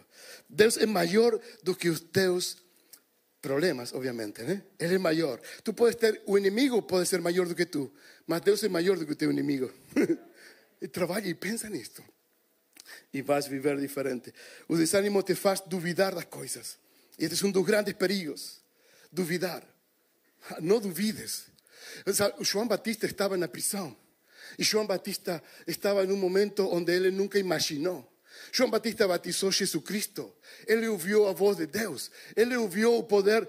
Deus 0.49 0.77
é 0.77 0.87
maior 0.87 1.39
do 1.63 1.75
que 1.75 1.89
os 1.89 2.01
teus 2.01 2.57
problemas, 3.41 3.93
obviamente, 3.93 4.43
né? 4.43 4.63
Ele 4.79 4.97
é 4.97 4.99
maior. 4.99 5.41
Tu 5.63 5.73
podes 5.73 5.97
ter, 5.97 6.23
o 6.27 6.37
inimigo 6.37 6.83
pode 6.83 7.09
ser 7.09 7.21
maior 7.21 7.47
do 7.47 7.55
que 7.55 7.67
tu, 7.67 7.91
mas 8.27 8.41
Deus 8.43 8.63
é 8.63 8.69
maior 8.69 8.99
do 8.99 9.07
que 9.07 9.13
o 9.13 9.17
teu 9.17 9.31
inimigo. 9.31 9.73
e 10.81 10.87
trabalha 10.89 11.29
e 11.29 11.35
pensa 11.35 11.69
nisto. 11.69 12.03
E 13.13 13.23
vais 13.23 13.47
viver 13.47 13.79
diferente. 13.79 14.33
O 14.67 14.77
desânimo 14.77 15.23
te 15.23 15.35
faz 15.35 15.61
duvidar 15.61 16.15
das 16.15 16.25
coisas. 16.25 16.79
E 17.19 17.25
este 17.25 17.45
é 17.45 17.47
um 17.47 17.51
dos 17.51 17.65
grandes 17.65 17.95
perigos. 17.95 18.61
Duvidar. 19.11 19.63
Não 20.61 20.81
duvides. 20.81 21.47
O 22.39 22.45
João 22.45 22.67
Batista 22.67 23.07
estava 23.07 23.37
na 23.37 23.49
prisão. 23.49 23.97
E 24.59 24.65
João 24.65 24.87
Batista 24.87 25.43
estava 25.67 26.05
em 26.05 26.13
um 26.13 26.17
momento 26.17 26.69
onde 26.71 26.93
ele 26.93 27.11
nunca 27.11 27.39
imaginou 27.39 28.07
João 28.53 28.71
Batista 28.71 29.07
batizou 29.07 29.51
Jesucristo. 29.51 30.35
Ele 30.67 30.89
ouviu 30.89 31.27
a 31.29 31.33
voz 31.33 31.57
de 31.57 31.67
Deus. 31.67 32.11
Ele 32.37 32.57
ouviu 32.57 32.97
o 32.97 33.05
poder 33.05 33.49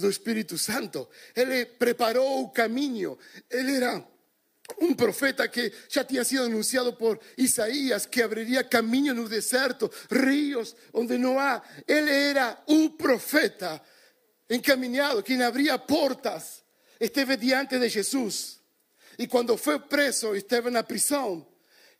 do 0.00 0.10
Espírito 0.10 0.58
Santo. 0.58 1.08
Ele 1.34 1.66
preparou 1.66 2.42
o 2.42 2.50
caminho. 2.50 3.18
Ele 3.50 3.76
era 3.76 4.04
um 4.80 4.94
profeta 4.94 5.46
que 5.48 5.72
já 5.88 6.04
tinha 6.04 6.24
sido 6.24 6.44
anunciado 6.44 6.92
por 6.92 7.18
Isaías, 7.38 8.06
que 8.06 8.22
abriria 8.22 8.64
caminho 8.64 9.14
no 9.14 9.28
deserto, 9.28 9.90
rios 10.10 10.74
onde 10.92 11.16
não 11.18 11.38
há. 11.38 11.62
Ele 11.86 12.10
era 12.10 12.60
um 12.66 12.88
profeta 12.88 13.80
encaminhado, 14.50 15.22
quem 15.22 15.42
abria 15.42 15.78
portas. 15.78 16.64
Esteve 16.98 17.36
diante 17.36 17.78
de 17.78 17.88
Jesus. 17.88 18.60
E 19.18 19.26
quando 19.26 19.56
foi 19.56 19.78
preso, 19.78 20.34
esteve 20.34 20.70
na 20.70 20.82
prisão. 20.82 21.46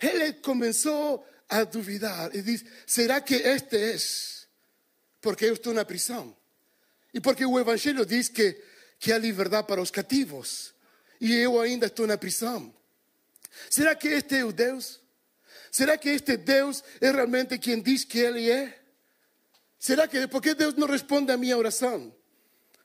Ele 0.00 0.32
começou 0.34 1.26
a 1.48 1.64
duvidar 1.64 2.34
e 2.34 2.42
diz: 2.42 2.64
será 2.86 3.20
que 3.20 3.34
este 3.34 3.76
é? 3.76 3.96
Porque 5.20 5.46
eu 5.46 5.54
estou 5.54 5.72
na 5.72 5.84
prisão. 5.84 6.36
E 7.12 7.20
porque 7.20 7.44
o 7.46 7.58
Evangelho 7.58 8.04
diz 8.04 8.28
que, 8.28 8.62
que 8.98 9.12
há 9.12 9.18
liberdade 9.18 9.66
para 9.66 9.80
os 9.80 9.90
cativos. 9.90 10.74
E 11.20 11.32
eu 11.34 11.58
ainda 11.60 11.86
estou 11.86 12.06
na 12.06 12.18
prisão. 12.18 12.74
Será 13.70 13.94
que 13.94 14.08
este 14.08 14.36
é 14.36 14.44
o 14.44 14.52
Deus? 14.52 15.00
Será 15.70 15.96
que 15.96 16.10
este 16.10 16.36
Deus 16.36 16.82
é 17.00 17.10
realmente 17.10 17.58
quem 17.58 17.80
diz 17.80 18.04
que 18.04 18.18
Ele 18.18 18.50
é? 18.50 18.78
Será 19.78 20.08
que, 20.08 20.26
por 20.26 20.42
que 20.42 20.54
Deus 20.54 20.74
não 20.74 20.86
responde 20.86 21.32
a 21.32 21.36
minha 21.36 21.56
oração? 21.56 22.14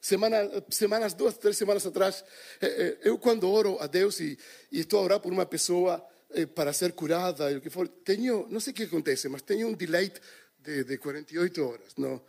Semana, 0.01 0.37
semanas, 0.69 1.13
duas, 1.13 1.37
três 1.37 1.57
semanas 1.57 1.85
atrás, 1.85 2.23
eh, 2.59 2.67
eh, 2.67 2.97
eu 3.03 3.19
quando 3.19 3.49
oro 3.49 3.77
a 3.79 3.87
Deus 3.87 4.19
e, 4.19 4.37
e 4.71 4.79
estou 4.79 4.99
a 4.99 5.03
orar 5.03 5.19
por 5.19 5.31
uma 5.31 5.45
pessoa, 5.45 5.95
eh, 5.97 6.10
para 6.55 6.73
ser 6.73 6.93
curada 6.93 7.55
o 7.57 7.61
que 7.61 7.69
for. 7.69 7.87
Tenho, 7.87 8.47
não 8.49 8.59
sei 8.59 8.71
o 8.71 8.75
que 8.75 8.83
acontece, 8.83 9.27
mas 9.29 9.41
tenho 9.41 9.67
um 9.67 9.73
delay 9.73 10.11
de, 10.59 10.83
de 10.83 10.97
48 10.97 11.63
horas. 11.65 11.95
Não, 11.97 12.21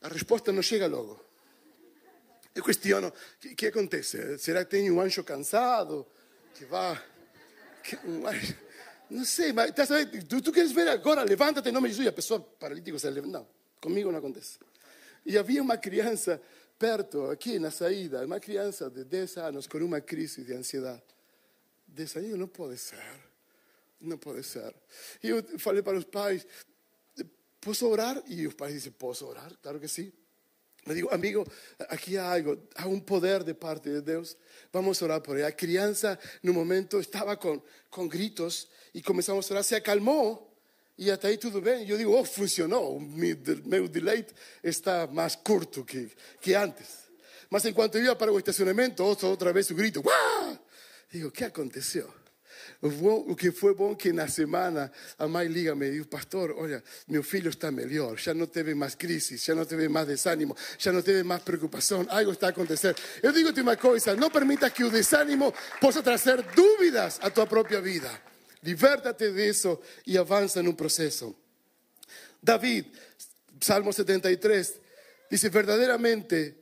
a 0.00 0.08
resposta 0.08 0.52
não 0.52 0.62
chega 0.62 0.86
logo. 0.86 1.18
Eu 2.54 2.62
questiono, 2.62 3.08
o 3.08 3.12
que, 3.40 3.54
que, 3.54 3.66
acontece? 3.66 4.38
Será 4.38 4.64
que 4.64 4.70
tenho 4.70 4.94
um 4.94 5.00
anjo 5.00 5.24
cansado 5.24 6.06
que 6.54 6.66
vai... 6.66 7.00
Que, 7.82 7.96
um 8.06 8.26
anjo, 8.26 8.54
não 9.08 9.24
sei, 9.24 9.52
mas 9.52 9.72
tá 9.72 9.86
sabendo, 9.86 10.24
tu, 10.26 10.40
tu, 10.40 10.52
queres 10.52 10.72
ver 10.72 10.88
agora, 10.88 11.24
levanta-te 11.24 11.68
em 11.68 11.72
nome 11.72 11.88
de 11.88 11.94
Jesus, 11.94 12.06
e 12.06 12.08
a 12.08 12.12
pessoa 12.12 12.40
paralítica 12.40 12.98
se 12.98 13.10
levanta. 13.10 13.38
Não, 13.38 13.48
comigo 13.80 14.12
não 14.12 14.18
acontece. 14.18 14.58
E 15.24 15.38
havia 15.38 15.62
uma 15.62 15.76
criança 15.76 16.40
perto, 16.78 17.30
aqui 17.30 17.58
na 17.58 17.70
saída, 17.70 18.24
uma 18.24 18.40
criança 18.40 18.90
de 18.90 19.04
10 19.04 19.36
anos 19.38 19.66
com 19.66 19.78
uma 19.78 20.00
crise 20.00 20.42
de 20.42 20.52
ansiedade. 20.52 21.02
Desayuno 21.92 22.38
no 22.38 22.48
puede 22.48 22.78
ser. 22.78 22.98
não 24.00 24.18
pode 24.18 24.42
ser. 24.42 24.74
E 25.22 25.28
eu 25.28 25.58
falei 25.58 25.82
para 25.82 25.98
os 25.98 26.04
pais, 26.04 26.46
posso 27.60 27.86
orar? 27.86 28.22
E 28.26 28.46
os 28.46 28.54
pais 28.54 28.72
dizem, 28.72 28.92
posso 28.92 29.26
orar? 29.26 29.52
Claro 29.62 29.78
que 29.78 29.88
sim. 29.88 30.10
Me 30.86 30.94
digo, 30.94 31.08
amigo, 31.14 31.46
aqui 31.88 32.16
há 32.16 32.32
algo, 32.32 32.60
há 32.74 32.88
um 32.88 32.98
poder 32.98 33.44
de 33.44 33.54
parte 33.54 33.88
de 33.88 34.00
Deus. 34.00 34.36
Vamos 34.72 35.00
orar 35.02 35.20
por 35.20 35.36
ele. 35.36 35.46
A 35.46 35.52
criança, 35.52 36.18
no 36.42 36.52
momento, 36.52 36.98
estava 36.98 37.36
com, 37.36 37.62
com 37.88 38.08
gritos 38.08 38.68
e 38.92 39.00
começamos 39.02 39.48
a 39.48 39.54
orar, 39.54 39.64
se 39.64 39.74
acalmou. 39.74 40.50
E 40.98 41.10
até 41.10 41.28
aí 41.28 41.38
tudo 41.38 41.60
bem. 41.60 41.88
Eu 41.88 41.98
digo, 41.98 42.10
oh, 42.18 42.24
funcionou. 42.24 42.98
Meu, 42.98 43.36
meu 43.64 43.86
deleite 43.86 44.34
está 44.64 45.06
mais 45.06 45.36
curto 45.36 45.84
que, 45.84 46.10
que 46.40 46.54
antes. 46.54 47.02
Mas 47.48 47.64
enquanto 47.66 47.98
ia 47.98 48.16
para 48.16 48.32
o 48.32 48.38
estacionamento, 48.38 49.04
outra 49.04 49.52
vez 49.52 49.70
o 49.70 49.74
grito, 49.74 50.02
¡Uah! 50.04 50.51
Digo, 51.12 51.28
o 51.28 51.30
que 51.30 51.44
aconteceu? 51.44 52.10
O 52.80 53.36
que 53.36 53.52
foi 53.52 53.74
bom 53.74 53.94
que 53.94 54.12
na 54.12 54.28
semana 54.28 54.90
a 55.18 55.28
mãe 55.28 55.46
liga 55.46 55.74
me 55.74 55.90
diz, 55.90 56.06
pastor, 56.06 56.52
olha, 56.56 56.82
meu 57.06 57.22
filho 57.22 57.50
está 57.50 57.70
melhor, 57.70 58.18
já 58.18 58.32
não 58.32 58.46
teve 58.46 58.74
mais 58.74 58.94
crise, 58.94 59.36
já 59.36 59.54
não 59.54 59.64
teve 59.66 59.88
mais 59.88 60.06
desânimo, 60.06 60.56
já 60.78 60.90
não 60.90 61.02
teve 61.02 61.22
mais 61.22 61.42
preocupação, 61.42 62.06
algo 62.08 62.32
está 62.32 62.48
acontecendo. 62.48 62.96
Eu 63.22 63.30
digo-te 63.30 63.60
uma 63.60 63.76
coisa, 63.76 64.16
não 64.16 64.30
permita 64.30 64.70
que 64.70 64.84
o 64.84 64.90
desânimo 64.90 65.52
possa 65.80 66.02
trazer 66.02 66.42
dúvidas 66.54 67.18
à 67.20 67.30
tua 67.30 67.46
própria 67.46 67.80
vida. 67.80 68.10
Liberta-te 68.62 69.30
disso 69.32 69.78
e 70.06 70.16
avança 70.16 70.62
num 70.62 70.72
processo. 70.74 71.36
David, 72.42 72.90
Salmo 73.60 73.92
73, 73.92 74.80
diz 75.30 75.42
verdadeiramente, 75.42 76.54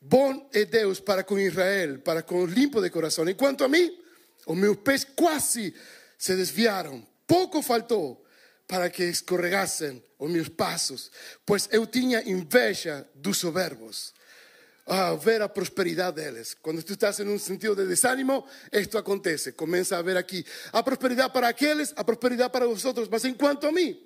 bom 0.00 0.48
é 0.52 0.64
Deus 0.64 1.00
para 1.00 1.24
com 1.24 1.38
Israel, 1.38 1.98
para 2.00 2.22
com 2.22 2.44
limpo 2.46 2.80
de 2.80 2.90
coração. 2.90 3.28
Enquanto 3.28 3.64
a 3.64 3.68
mim, 3.68 3.96
os 4.46 4.56
meus 4.56 4.76
pés 4.76 5.04
quase 5.04 5.74
se 6.18 6.36
desviaram. 6.36 7.06
Pouco 7.26 7.62
faltou 7.62 8.24
para 8.66 8.90
que 8.90 9.04
escorregassem 9.04 10.02
os 10.18 10.30
meus 10.30 10.48
passos, 10.48 11.10
pois 11.44 11.68
eu 11.70 11.86
tinha 11.86 12.22
inveja 12.28 13.06
dos 13.14 13.38
soberbos. 13.38 14.14
A 14.88 15.14
ver 15.14 15.42
a 15.42 15.48
prosperidade 15.48 16.22
deles. 16.22 16.54
Quando 16.62 16.80
tu 16.80 16.92
estás 16.92 17.18
em 17.18 17.28
um 17.28 17.40
sentido 17.40 17.74
de 17.74 17.88
desânimo, 17.88 18.46
isto 18.72 18.96
acontece. 18.96 19.50
Começa 19.50 19.98
a 19.98 20.02
ver 20.02 20.16
aqui 20.16 20.46
a 20.72 20.80
prosperidade 20.80 21.32
para 21.32 21.48
aqueles, 21.48 21.92
a 21.96 22.04
prosperidade 22.04 22.52
para 22.52 22.68
os 22.68 22.84
outros. 22.84 23.08
Mas 23.08 23.24
enquanto 23.24 23.66
a 23.66 23.72
mim, 23.72 24.00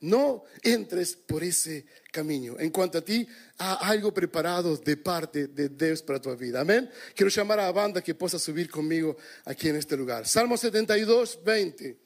não 0.00 0.42
entres 0.64 1.14
por 1.14 1.42
esse 1.42 1.84
caminho. 2.12 2.56
Enquanto 2.60 2.98
a 2.98 3.02
ti, 3.02 3.28
há 3.58 3.90
algo 3.90 4.12
preparado 4.12 4.76
de 4.78 4.96
parte 4.96 5.46
de 5.46 5.68
Deus 5.68 6.00
para 6.00 6.16
a 6.16 6.20
tua 6.20 6.36
vida. 6.36 6.60
Amém? 6.60 6.88
Quero 7.14 7.30
chamar 7.30 7.58
a 7.58 7.72
banda 7.72 8.02
que 8.02 8.14
possa 8.14 8.38
subir 8.38 8.68
comigo 8.68 9.16
aqui 9.44 9.72
neste 9.72 9.94
lugar. 9.96 10.26
Salmo 10.26 10.56
72, 10.56 11.38
20. 11.44 11.96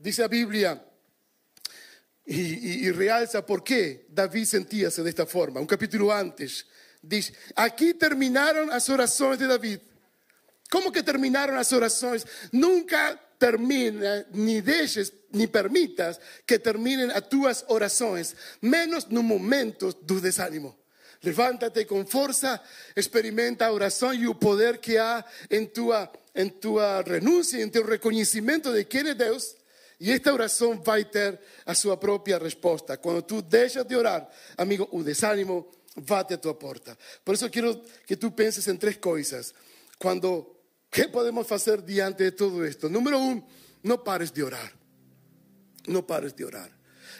Diz 0.00 0.20
a 0.20 0.28
Bíblia, 0.28 0.80
e, 2.26 2.40
e, 2.40 2.86
e 2.86 2.92
realça 2.92 3.42
por 3.42 3.62
que 3.62 4.06
Davi 4.08 4.46
sentia-se 4.46 5.02
desta 5.02 5.26
forma. 5.26 5.60
Um 5.60 5.66
capítulo 5.66 6.10
antes, 6.10 6.64
diz: 7.02 7.32
Aqui 7.54 7.92
terminaram 7.92 8.70
as 8.70 8.88
orações 8.88 9.38
de 9.38 9.46
David. 9.46 9.82
Como 10.70 10.90
que 10.90 11.02
terminaram 11.02 11.56
as 11.56 11.70
orações? 11.72 12.24
Nunca 12.50 13.18
termina, 13.44 14.24
ni 14.32 14.62
deixes, 14.62 15.12
ni 15.32 15.46
permitas 15.46 16.18
que 16.46 16.58
terminen 16.58 17.10
as 17.10 17.28
tuas 17.28 17.62
orações, 17.68 18.34
menos 18.62 19.04
no 19.10 19.22
momento 19.22 19.92
do 20.00 20.18
desánimo. 20.18 20.74
Levántate 21.22 21.84
com 21.84 22.06
força, 22.06 22.58
experimenta 22.96 23.66
a 23.66 23.72
oração 23.72 24.14
e 24.14 24.26
o 24.26 24.34
poder 24.34 24.78
que 24.78 24.96
há 24.96 25.22
em 25.50 25.66
tua, 25.66 26.10
em 26.34 26.48
tua 26.48 27.02
renúncia, 27.02 27.62
em 27.62 27.68
teu 27.68 27.84
reconhecimento 27.84 28.72
de 28.72 28.84
quem 28.84 29.08
é 29.08 29.14
Deus. 29.14 29.54
E 30.00 30.10
esta 30.10 30.32
oração 30.32 30.80
vai 30.82 31.04
ter 31.04 31.38
a 31.66 31.74
sua 31.74 31.98
própria 31.98 32.38
resposta. 32.38 32.96
Quando 32.96 33.20
tu 33.20 33.42
deixas 33.42 33.84
de 33.84 33.94
orar, 33.94 34.26
amigo, 34.56 34.88
o 34.90 35.02
desânimo 35.02 35.70
bate 35.96 36.32
a 36.32 36.38
tua 36.38 36.54
porta. 36.54 36.96
Por 37.22 37.34
isso 37.34 37.50
quero 37.50 37.78
que 38.06 38.16
tu 38.16 38.30
penses 38.30 38.66
em 38.68 38.76
três 38.76 38.96
coisas. 38.96 39.54
Quando 39.98 40.53
¿Qué 40.94 41.08
podemos 41.08 41.50
hacer 41.50 41.84
diante 41.84 42.22
de 42.22 42.30
todo 42.30 42.64
esto? 42.64 42.88
Número 42.88 43.18
uno, 43.18 43.44
no 43.82 44.04
pares 44.04 44.32
de 44.32 44.44
orar. 44.44 44.72
No 45.88 46.06
pares 46.06 46.36
de 46.36 46.44
orar. 46.44 46.70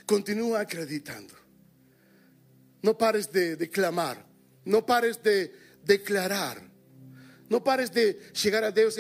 Continúa 0.07 0.61
acreditando. 0.61 1.35
No 2.83 2.97
pares 2.97 3.33
de, 3.33 3.69
clamar. 3.71 4.25
No 4.65 4.87
pares 4.87 5.21
de 5.21 5.53
declarar. 5.83 6.63
No 7.49 7.65
pares 7.65 7.93
de 7.93 8.17
llegar 8.41 8.63
a 8.63 8.71
Dios. 8.71 8.97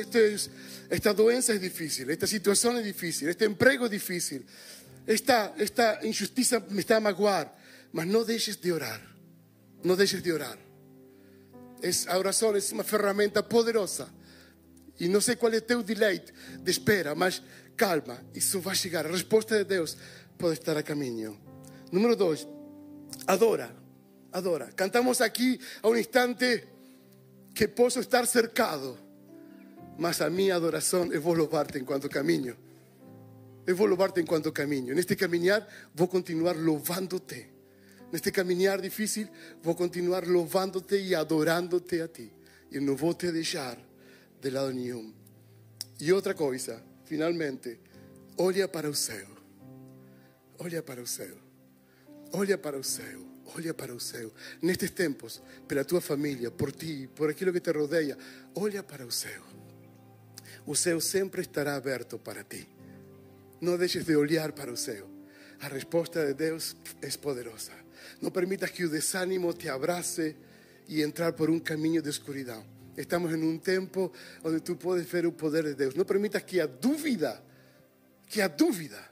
esta 0.91 1.15
doença 1.15 1.53
es 1.53 1.61
difícil. 1.61 2.11
Esta 2.11 2.27
situación 2.27 2.77
es 2.79 2.85
difícil. 2.85 3.29
Este 3.29 3.45
empleo 3.45 3.85
es 3.85 3.93
difícil. 3.93 4.45
Esta, 5.07 5.55
esta 5.57 6.01
injusticia 6.03 6.61
me 6.71 6.81
está 6.81 6.97
a 6.97 7.01
magoar. 7.01 7.57
Mas 7.93 8.09
no 8.09 8.25
dejes 8.25 8.61
de 8.61 8.73
orar. 8.73 9.01
No 9.85 9.95
dejes 9.95 10.21
de 10.21 10.33
orar. 10.33 10.59
Es, 11.81 12.09
oración 12.09 12.57
es 12.57 12.73
una 12.73 12.83
herramienta 12.83 13.49
poderosa 13.49 14.13
e 14.99 15.09
não 15.09 15.21
sei 15.21 15.37
qual 15.37 15.53
é 15.53 15.57
o 15.57 15.63
teu 15.63 15.83
deleite 15.83 16.33
de 16.61 16.71
espera, 16.71 17.15
mas 17.15 17.43
calma, 17.77 18.25
isso 18.35 18.61
vai 18.61 18.75
chegar. 18.75 19.07
A 19.07 19.11
resposta 19.11 19.59
de 19.59 19.65
Deus 19.65 19.97
pode 20.39 20.55
estar 20.55 20.77
a 20.77 20.83
caminho. 20.83 21.39
Número 21.91 22.17
dois, 22.17 22.47
adora, 23.27 23.75
adora. 24.33 24.71
Cantamos 24.73 25.21
aqui 25.21 25.61
a 25.83 25.89
um 25.89 25.97
instante 25.97 26.65
que 27.55 27.69
posso 27.69 28.01
estar 28.01 28.27
cercado, 28.27 28.97
mas 29.99 30.21
a 30.21 30.31
minha 30.31 30.57
adoração 30.57 31.13
eu 31.13 31.21
vou 31.21 31.35
louvar-te 31.35 31.79
enquanto 31.79 32.09
caminho. 32.09 32.57
Eu 33.67 33.75
vou 33.75 33.87
louvar-te 33.87 34.21
enquanto 34.21 34.53
caminho. 34.53 34.95
Neste 34.95 35.17
caminhar, 35.17 35.67
vou 35.95 36.07
continuar 36.07 36.55
louvando-te. 36.55 37.51
Neste 38.13 38.31
caminhar 38.31 38.81
difícil, 38.81 39.27
vou 39.63 39.75
continuar 39.75 40.27
louvando-te 40.27 40.97
e 40.97 41.15
adorando-te 41.15 42.01
a 42.01 42.09
ti. 42.09 42.31
E 42.71 42.79
não 42.79 42.95
vou 42.95 43.15
te 43.15 43.33
deixar 43.33 43.79
de 44.45 44.51
lado 44.51 44.75
nenhum. 44.75 45.11
E 45.99 46.13
outra 46.13 46.35
coisa, 46.35 46.83
finalmente, 47.07 47.81
olha 48.37 48.69
para 48.69 48.91
o 48.91 48.95
céu. 48.95 49.27
Olha 50.59 50.83
para 50.83 51.01
o 51.01 51.07
céu. 51.07 51.35
Olha 52.31 52.59
para 52.59 52.79
o 52.79 52.85
céu. 52.85 53.25
Olha 53.57 53.73
para 53.73 53.95
o 53.95 53.99
céu. 53.99 54.31
Nestes 54.61 54.91
tempos, 54.91 55.43
pela 55.67 55.83
tua 55.83 56.03
família, 56.03 56.51
por 56.51 56.73
ti, 56.73 57.09
por 57.15 57.31
aquilo 57.31 57.55
que 57.55 57.61
te 57.61 57.73
rodeia, 57.73 58.19
olha 58.55 58.83
para 58.83 59.07
o 59.07 59.11
céu. 59.11 59.43
O 60.67 60.77
céu 60.77 61.01
sempre 61.01 61.41
estará 61.41 61.75
aberto 61.75 62.19
para 62.19 62.45
ti. 62.45 62.69
Não 63.63 63.79
deixes 63.79 64.05
de 64.05 64.15
olhar 64.15 64.53
para 64.53 64.71
o 64.71 64.77
céu. 64.77 65.09
A 65.61 65.69
resposta 65.69 66.27
de 66.27 66.35
Deus 66.35 66.77
é 67.01 67.09
poderosa. 67.17 67.73
Não 68.21 68.31
permitas 68.31 68.71
que 68.71 68.85
o 68.85 68.91
desânimo 68.91 69.55
te 69.55 69.71
abrace 69.71 70.37
e 70.87 71.01
entrar 71.01 71.33
por 71.33 71.49
um 71.49 71.59
caminho 71.59 72.03
de 72.03 72.11
escuridão. 72.11 72.74
Estamos 72.97 73.33
en 73.33 73.43
un 73.43 73.61
tiempo 73.61 74.13
donde 74.43 74.61
tú 74.61 74.79
puedes 74.79 75.11
ver 75.11 75.25
el 75.25 75.33
poder 75.33 75.65
de 75.65 75.75
Dios. 75.75 75.97
No 75.97 76.07
permitas 76.07 76.45
que 76.45 76.61
a 76.61 76.67
dúvida, 76.67 77.43
que 78.29 78.43
a 78.43 78.49
dúvida 78.49 79.11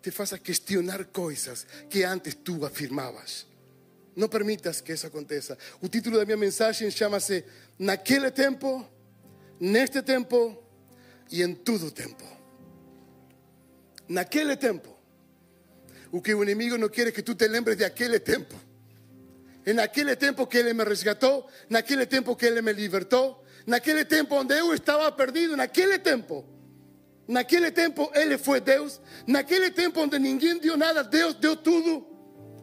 te 0.00 0.12
faça 0.12 0.38
cuestionar 0.38 1.10
cosas 1.10 1.66
que 1.88 2.04
antes 2.04 2.44
tú 2.44 2.64
afirmabas. 2.66 3.46
No 4.16 4.28
permitas 4.28 4.82
que 4.82 4.92
eso 4.92 5.06
aconteça. 5.06 5.56
O 5.80 5.88
título 5.88 6.18
da 6.18 6.24
minha 6.24 6.36
mensagem 6.36 6.90
chama-se 6.90 7.44
Naquele 7.78 8.30
tempo, 8.30 8.86
neste 9.58 10.02
tempo 10.02 10.62
e 11.30 11.42
em 11.42 11.54
todo 11.54 11.90
tempo. 11.90 12.24
Naquele 14.06 14.56
tempo. 14.56 14.94
O 16.12 16.20
que 16.20 16.34
o 16.34 16.42
inimigo 16.42 16.78
não 16.78 16.88
quer 16.88 17.08
é 17.08 17.12
que 17.12 17.22
tu 17.22 17.34
te 17.34 17.48
lembres 17.48 17.76
de 17.76 17.84
aquele 17.84 18.20
tempo. 18.20 18.54
En 19.66 19.80
aquel 19.80 20.16
tiempo 20.18 20.48
que 20.48 20.60
Él 20.60 20.74
me 20.74 20.84
rescató, 20.84 21.46
en 21.70 21.76
aquel 21.76 22.06
tiempo 22.06 22.36
que 22.36 22.48
Él 22.48 22.62
me 22.62 22.74
libertó, 22.74 23.42
en 23.66 23.74
aquel 23.74 24.06
tiempo 24.06 24.36
donde 24.36 24.58
yo 24.58 24.74
estaba 24.74 25.16
perdido, 25.16 25.54
en 25.54 25.60
aquel 25.60 26.00
tiempo. 26.02 26.44
En 27.26 27.36
aquel 27.38 27.72
tiempo 27.72 28.10
Él 28.14 28.38
fue 28.38 28.60
Dios. 28.60 29.00
En 29.26 29.36
aquel 29.36 29.72
tiempo 29.72 30.00
donde 30.00 30.20
ninguém 30.20 30.60
dio 30.60 30.76
nada, 30.76 31.02
Dios 31.02 31.40
dio 31.40 31.56
todo. 31.58 32.06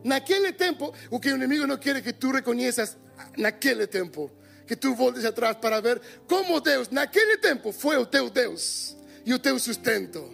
En 0.04 0.12
aquel 0.14 0.56
tiempo, 0.56 0.94
o 1.10 1.20
que 1.20 1.30
el 1.30 1.36
enemigo 1.36 1.66
no 1.66 1.80
quiere 1.80 2.02
que 2.02 2.14
tú 2.14 2.32
reconozcas, 2.32 2.98
en 3.36 3.46
aquel 3.46 3.88
tiempo, 3.88 4.32
que 4.68 4.76
tú 4.76 4.96
voltes 4.96 5.26
atrás 5.26 5.58
para 5.58 5.80
ver 5.82 6.02
cómo 6.28 6.60
Dios, 6.60 6.90
en 6.92 7.00
aquel 7.00 7.40
tiempo, 7.40 7.72
fue 7.72 7.98
o 7.98 8.08
teu 8.08 8.30
Deus 8.30 8.96
y 9.26 9.34
o 9.34 9.40
teu 9.40 9.60
sustento. 9.60 10.30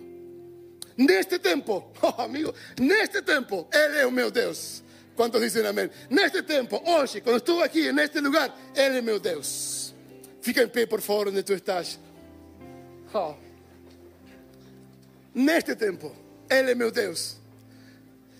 Neste 0.98 1.38
tempo, 1.38 1.92
oh 2.02 2.22
amigo, 2.22 2.54
neste 2.80 3.22
tempo, 3.22 3.70
Ele 3.72 4.00
é 4.00 4.06
o 4.06 4.12
meu 4.12 4.32
Deus. 4.32 4.84
¿Cuántos 5.18 5.42
dicen 5.42 5.66
amén? 5.66 5.90
Neste 6.12 6.44
tempo, 6.44 6.80
hoje, 6.86 7.22
quando 7.22 7.38
estou 7.38 7.64
aqui, 7.64 7.92
neste 7.92 8.22
lugar, 8.22 8.56
Ele 8.76 9.00
é 9.00 9.02
meu 9.02 9.20
Deus. 9.20 9.92
Fica 10.42 10.62
em 10.62 10.68
pé, 10.70 10.86
por 10.86 11.02
favor, 11.02 11.30
onde 11.30 11.42
tu 11.42 11.54
estás. 11.54 12.00
Oh. 13.12 13.34
Neste 15.34 15.76
tempo, 15.76 16.16
Ele 16.48 16.72
é 16.72 16.76
meu 16.76 16.92
Deus. 16.92 17.38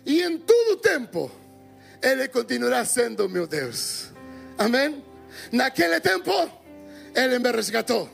E 0.06 0.22
em 0.22 0.38
todo 0.38 0.78
tempo, 0.78 1.32
Ele 2.00 2.28
continuará 2.28 2.86
sendo 2.86 3.28
meu 3.28 3.48
Deus. 3.48 4.12
Amém? 4.56 5.04
Naquele 5.52 6.00
tempo, 6.00 6.32
Ele 7.16 7.40
me 7.40 7.52
resgatou. 7.52 8.08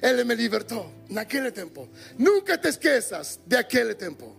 Ele 0.00 0.22
me 0.22 0.36
libertou 0.36 0.88
naquele 1.10 1.50
tempo. 1.50 1.88
Nunca 2.16 2.56
te 2.56 2.68
esqueças 2.68 3.40
de 3.44 3.56
aquele 3.56 3.94
tempo. 3.96 4.36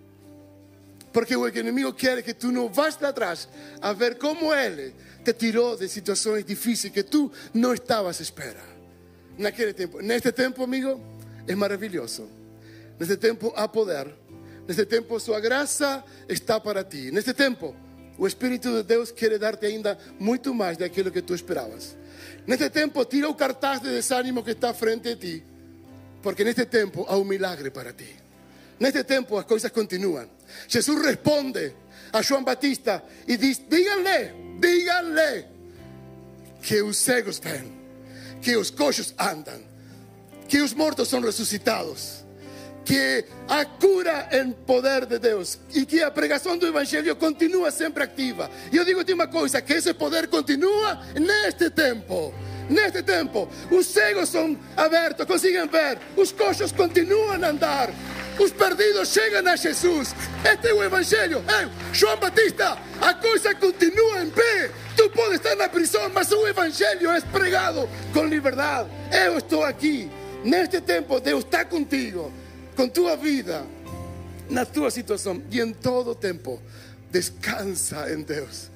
Porque 1.16 1.34
o 1.34 1.48
inimigo 1.48 1.94
quer 1.94 2.22
que 2.22 2.34
tu 2.34 2.52
não 2.52 2.68
vás 2.68 2.98
para 2.98 3.14
trás 3.14 3.48
a 3.80 3.94
ver 3.94 4.18
como 4.18 4.54
ele 4.54 4.94
te 5.24 5.32
tirou 5.32 5.78
de 5.78 5.88
situações 5.88 6.44
difíceis 6.44 6.92
que 6.92 7.04
tu 7.04 7.32
não 7.54 7.74
estavas 7.74 8.20
à 8.20 8.22
espera. 8.22 8.60
Naquele 9.38 9.72
tempo. 9.72 10.02
Neste 10.02 10.34
tempo, 10.34 10.62
amigo, 10.62 11.00
é 11.48 11.56
maravilhoso. 11.56 12.28
Neste 13.00 13.16
tempo 13.16 13.54
há 13.56 13.66
poder. 13.66 14.14
Neste 14.68 14.86
tempo 14.86 15.18
sua 15.18 15.40
graça 15.40 16.04
está 16.28 16.60
para 16.60 16.84
ti. 16.84 17.12
Neste 17.12 17.34
tempo, 17.34 17.74
o 18.18 18.28
Espírito 18.28 18.70
de 18.76 18.84
Deus 18.84 19.10
quer 19.10 19.40
dar-te 19.40 19.68
ainda 19.68 19.98
muito 20.20 20.54
mais 20.54 20.76
daquilo 20.76 21.12
que 21.12 21.22
tu 21.22 21.34
esperavas. 21.34 21.96
Neste 22.46 22.70
tempo, 22.70 23.06
tira 23.06 23.30
o 23.30 23.36
cartaz 23.36 23.80
de 23.80 23.88
desânimo 23.88 24.44
que 24.44 24.52
está 24.52 24.74
frente 24.74 25.08
a 25.08 25.16
ti. 25.16 25.42
Porque 26.22 26.44
neste 26.44 26.66
tempo 26.66 27.06
há 27.08 27.16
um 27.16 27.24
milagre 27.24 27.72
para 27.72 27.94
ti. 27.94 28.18
Neste 28.78 29.02
tempo 29.06 29.38
as 29.38 29.46
coisas 29.46 29.72
continuam. 29.72 30.35
Jesus 30.68 31.02
responde 31.06 31.74
a 32.12 32.22
João 32.22 32.44
Batista 32.44 33.04
e 33.28 33.38
diz: 33.38 33.62
Díganle, 33.70 34.34
díganle 34.60 35.46
que 36.62 36.82
os 36.82 36.98
cegos 36.98 37.40
ven, 37.40 37.72
que 38.42 38.58
os 38.58 38.70
coxos 38.70 39.14
andam, 39.20 39.62
que 40.48 40.62
os 40.62 40.74
mortos 40.74 41.10
são 41.10 41.22
ressuscitados, 41.22 42.26
que 42.86 43.26
há 43.48 43.66
cura 43.66 44.30
em 44.32 44.52
poder 44.52 45.06
de 45.06 45.20
Deus 45.20 45.60
e 45.74 45.86
que 45.86 46.02
a 46.02 46.12
pregação 46.12 46.58
do 46.58 46.68
Evangelho 46.68 47.16
continua 47.16 47.72
sempre 47.72 48.04
ativa. 48.04 48.50
E 48.72 48.78
eu 48.78 48.86
digo-te 48.86 49.12
uma 49.14 49.28
coisa: 49.28 49.62
que 49.62 49.74
esse 49.74 49.94
poder 49.94 50.28
continua 50.28 51.02
neste 51.20 51.70
tempo. 51.70 52.34
Neste 52.68 53.04
tempo, 53.04 53.48
os 53.70 53.86
cegos 53.86 54.30
são 54.30 54.58
abertos, 54.76 55.26
conseguem 55.28 55.68
ver, 55.68 56.00
os 56.18 56.32
coxos 56.32 56.72
continuam 56.72 57.34
a 57.34 57.48
andar, 57.48 57.94
os 58.40 58.52
perdidos 58.52 59.10
chegam 59.10 59.48
a 59.48 59.56
Jesus. 59.56 60.14
Este 60.44 60.68
é 60.68 60.74
o 60.74 60.84
Evangelho. 60.84 61.44
Ei, 61.48 61.70
João 61.94 62.18
Batista, 62.18 62.78
a 63.02 63.14
coisa 63.14 63.56
continua 63.56 64.24
em 64.24 64.30
pé. 64.30 64.72
Tu 64.96 65.10
podes 65.10 65.36
estar 65.36 65.56
na 65.56 65.70
prisão, 65.70 66.10
mas 66.14 66.32
o 66.32 66.48
Evangelho 66.48 67.12
é 67.12 67.22
pregado 67.22 67.90
com 68.14 68.26
liberdade. 68.26 68.90
Eu 69.12 69.38
estou 69.38 69.64
aqui. 69.64 70.10
Neste 70.44 70.80
tempo, 70.80 71.20
Deus 71.20 71.44
está 71.44 71.66
contigo, 71.66 72.32
com 72.76 72.88
tua 72.88 73.16
vida, 73.18 73.66
na 74.50 74.64
tua 74.64 74.92
situação 74.92 75.42
e 75.50 75.60
em 75.60 75.74
todo 75.74 76.14
tempo. 76.14 76.62
Descansa 77.10 78.12
em 78.12 78.22
Deus. 78.22 78.70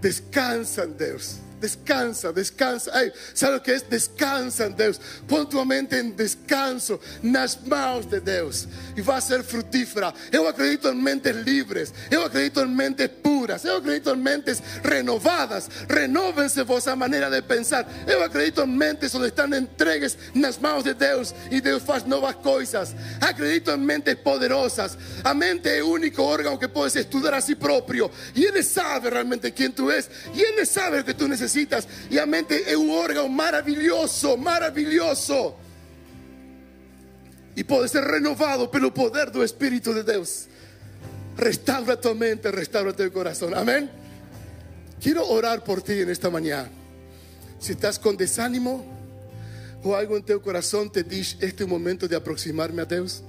Descansa 0.00 0.84
em 0.84 0.92
Deus. 0.92 1.45
Descansa, 1.60 2.32
descansa. 2.32 2.90
Ei, 3.02 3.12
sabe 3.34 3.56
o 3.56 3.60
que 3.60 3.70
é? 3.70 3.78
Descansa 3.80 4.66
em 4.66 4.72
Deus. 4.72 5.00
Põe 5.26 5.46
tua 5.46 5.64
mente 5.64 5.96
em 5.96 6.10
descanso 6.10 7.00
nas 7.22 7.56
mãos 7.56 8.06
de 8.06 8.20
Deus 8.20 8.68
e 8.96 9.00
vai 9.00 9.20
ser 9.20 9.42
frutífera. 9.42 10.12
Eu 10.30 10.46
acredito 10.46 10.88
em 10.88 10.94
mentes 10.94 11.34
livres. 11.36 11.92
Eu 12.10 12.24
acredito 12.24 12.60
em 12.60 12.68
mentes 12.68 13.08
puras. 13.22 13.35
Eu 13.64 13.76
acredito 13.76 14.10
em 14.10 14.16
mentes 14.16 14.62
renovadas. 14.82 15.68
Renovem-se 15.88 16.62
vossa 16.64 16.96
maneira 16.96 17.30
de 17.30 17.42
pensar. 17.42 17.86
Eu 18.06 18.22
acredito 18.22 18.62
em 18.62 18.66
mentes 18.66 19.14
onde 19.14 19.28
estão 19.28 19.46
entregues 19.54 20.16
nas 20.34 20.58
mãos 20.58 20.84
de 20.84 20.94
Deus 20.94 21.34
e 21.50 21.60
Deus 21.60 21.82
faz 21.82 22.04
novas 22.04 22.34
coisas. 22.36 22.94
Acredito 23.20 23.70
em 23.70 23.78
mentes 23.78 24.14
poderosas. 24.16 24.96
A 25.22 25.34
mente 25.34 25.68
é 25.68 25.82
o 25.82 25.90
único 25.90 26.22
órgão 26.22 26.56
que 26.56 26.68
puedes 26.68 26.96
estudar 26.96 27.34
a 27.34 27.40
si 27.40 27.54
próprio 27.54 28.10
e 28.34 28.44
Ele 28.44 28.62
sabe 28.62 29.10
realmente 29.10 29.50
quem 29.50 29.70
tu 29.70 29.90
és 29.90 30.08
e 30.34 30.42
Ele 30.42 30.64
sabe 30.64 31.00
o 31.00 31.04
que 31.04 31.14
tu 31.14 31.28
necessitas. 31.28 31.86
E 32.10 32.18
a 32.18 32.26
mente 32.26 32.64
é 32.66 32.76
um 32.76 32.90
órgão 32.90 33.28
maravilhoso, 33.28 34.36
maravilhoso. 34.36 35.54
E 37.56 37.64
pode 37.64 37.88
ser 37.88 38.04
renovado 38.04 38.68
pelo 38.68 38.92
poder 38.92 39.30
do 39.30 39.42
Espírito 39.42 39.94
de 39.94 40.02
Deus. 40.02 40.46
Restaura 41.36 41.96
tu 41.96 42.14
mente, 42.14 42.50
restaura 42.50 42.92
teu 42.92 43.10
coração. 43.12 43.52
Amém? 43.54 43.90
Quero 44.98 45.22
orar 45.30 45.60
por 45.60 45.82
ti 45.82 46.04
nesta 46.04 46.30
manhã. 46.30 46.68
Se 47.60 47.72
estás 47.72 47.98
com 47.98 48.14
desânimo 48.14 48.84
ou 49.82 49.94
algo 49.94 50.16
em 50.16 50.22
teu 50.22 50.40
coração 50.40 50.88
te 50.88 51.02
diz: 51.02 51.36
Este 51.40 51.64
o 51.64 51.68
momento 51.68 52.08
de 52.08 52.14
aproximar-me 52.14 52.80
a 52.80 52.84
Deus. 52.84 53.22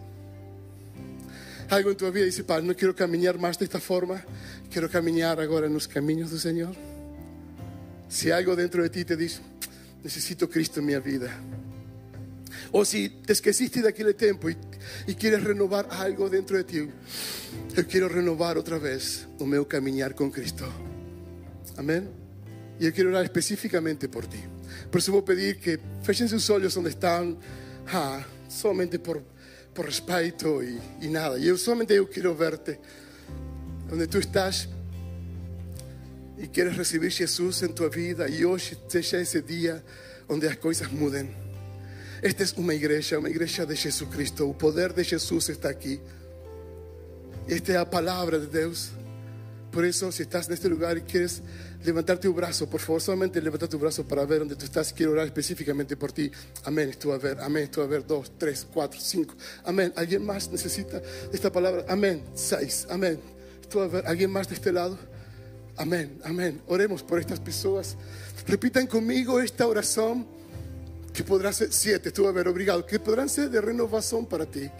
Algo 1.70 1.92
em 1.92 1.96
tua 1.96 2.12
vida 2.12 2.26
diz: 2.26 2.42
Pai, 2.42 2.62
não 2.62 2.74
quero 2.74 2.94
caminhar 2.94 3.38
mais 3.38 3.58
desta 3.58 3.80
forma. 3.80 4.24
Quero 4.70 4.90
caminhar 4.90 5.40
agora 5.40 5.68
nos 5.68 5.86
caminhos 5.86 6.30
do 6.30 6.40
Senhor. 6.40 6.76
Se 8.08 8.32
algo 8.32 8.56
dentro 8.56 8.82
de 8.84 8.90
ti 8.90 9.04
te 9.04 9.18
diz, 9.18 9.42
necesito 10.02 10.50
Cristo 10.50 10.80
en 10.80 10.86
mi 10.86 10.98
vida. 11.00 11.30
O 12.72 12.86
si 12.86 13.10
te 13.10 13.34
esqueciste 13.34 13.82
de 13.82 13.90
aquel 13.90 14.16
tiempo 14.16 14.50
y, 14.50 14.58
y 15.08 15.16
quieres 15.16 15.44
renovar 15.44 15.88
algo 15.92 16.30
dentro 16.30 16.58
de 16.58 16.64
ti, 16.64 16.90
yo 17.76 17.88
quiero 17.88 18.10
renovar 18.10 18.58
otra 18.58 18.78
vez 18.78 19.28
o 19.40 19.46
meu 19.46 19.68
caminar 19.68 20.16
con 20.16 20.32
Cristo. 20.32 20.68
Amén. 21.78 22.10
Y 22.80 22.86
yo 22.86 22.94
quiero 22.94 23.10
orar 23.10 23.24
específicamente 23.24 24.10
por 24.10 24.28
ti. 24.28 24.40
Por 24.92 25.00
eso 25.00 25.12
voy 25.12 25.22
a 25.22 25.26
pedir 25.26 25.60
que 25.60 25.80
fechen 26.04 26.30
sus 26.30 26.50
ojos 26.50 26.74
donde 26.74 26.92
están, 26.92 27.38
ah, 27.88 28.26
solamente 28.48 29.00
por, 29.00 29.24
por 29.74 29.86
respeto 29.86 30.64
y, 30.64 30.80
y 31.02 31.08
nada. 31.08 31.38
Yo 31.38 31.58
solamente 31.58 31.96
yo 31.96 32.10
quiero 32.10 32.36
verte 32.36 32.80
donde 33.90 34.08
tú 34.08 34.18
estás 34.18 34.70
e 36.38 36.48
queres 36.48 36.78
receber 36.78 37.10
Jesus 37.10 37.64
em 37.64 37.70
tua 37.70 37.90
vida 37.90 38.30
e 38.30 38.46
hoje 38.46 38.78
seja 38.88 39.20
esse 39.20 39.42
dia 39.42 39.84
onde 40.30 40.48
as 40.48 40.56
coisas 40.56 40.88
mudem. 40.92 41.47
Esta 42.22 42.44
é 42.44 42.48
uma 42.58 42.74
igreja, 42.74 43.20
uma 43.20 43.30
igreja 43.30 43.66
de 43.66 43.76
Jesus 43.76 44.10
Cristo. 44.10 44.50
O 44.50 44.54
poder 44.54 44.94
de 44.94 45.04
Jesus 45.04 45.50
está 45.50 45.70
aqui. 45.70 46.00
Esta 47.48 47.72
é 47.74 47.78
a 47.78 47.86
palavra 47.86 48.40
de 48.40 48.48
Deus. 48.48 48.92
Por 49.72 49.86
isso, 49.86 50.12
se 50.12 50.24
estás 50.24 50.48
neste 50.48 50.68
lugar 50.68 50.98
e 50.98 51.02
queres 51.02 51.42
levantar 51.86 52.18
teu 52.18 52.34
braço, 52.34 52.66
por 52.68 52.80
favor, 52.80 53.00
somente 53.00 53.40
levanta 53.40 53.68
teu 53.68 53.78
braço 53.78 54.04
para 54.04 54.26
ver 54.26 54.42
onde 54.42 54.56
tu 54.56 54.66
estás. 54.66 54.92
Quero 54.92 55.12
orar 55.12 55.26
especificamente 55.26 55.96
por 55.96 56.12
ti. 56.12 56.32
Amém. 56.64 56.90
Estou 56.90 57.14
a 57.14 57.18
ver, 57.18 57.40
amém. 57.40 57.66
Estou 57.66 57.84
a 57.84 57.88
ver. 57.88 58.02
Dois, 58.02 58.30
três, 58.40 58.64
quatro, 58.64 59.00
cinco. 59.00 59.36
Amém. 59.64 59.92
Alguém 59.96 60.20
mais 60.20 60.48
necessita 60.48 61.02
desta 61.32 61.52
palavra? 61.52 61.86
Amém. 61.88 62.24
Seis. 62.34 62.88
Amém. 62.90 63.20
Estou 63.62 63.84
a 63.84 63.88
ver. 63.88 64.08
Alguém 64.08 64.28
mais 64.28 64.48
deste 64.48 64.72
lado? 64.72 64.98
Amén, 65.78 66.18
amén. 66.24 66.60
Oremos 66.66 67.04
por 67.04 67.20
estas 67.20 67.38
pessoas. 67.38 67.96
Repitan 68.48 68.88
conmigo 68.88 69.40
esta 69.40 69.68
oração 69.68 70.26
que 71.18 71.24
poderá 71.24 71.52
ser 71.52 71.74
siete, 71.74 72.10
estuve 72.10 72.28
a 72.30 72.32
ver, 72.32 72.48
obrigado, 72.48 72.84
que 72.84 73.00
poderão 73.00 73.28
ser 73.28 73.50
de 73.50 73.60
renovação 73.60 74.24
para 74.24 74.46
ti. 74.46 74.72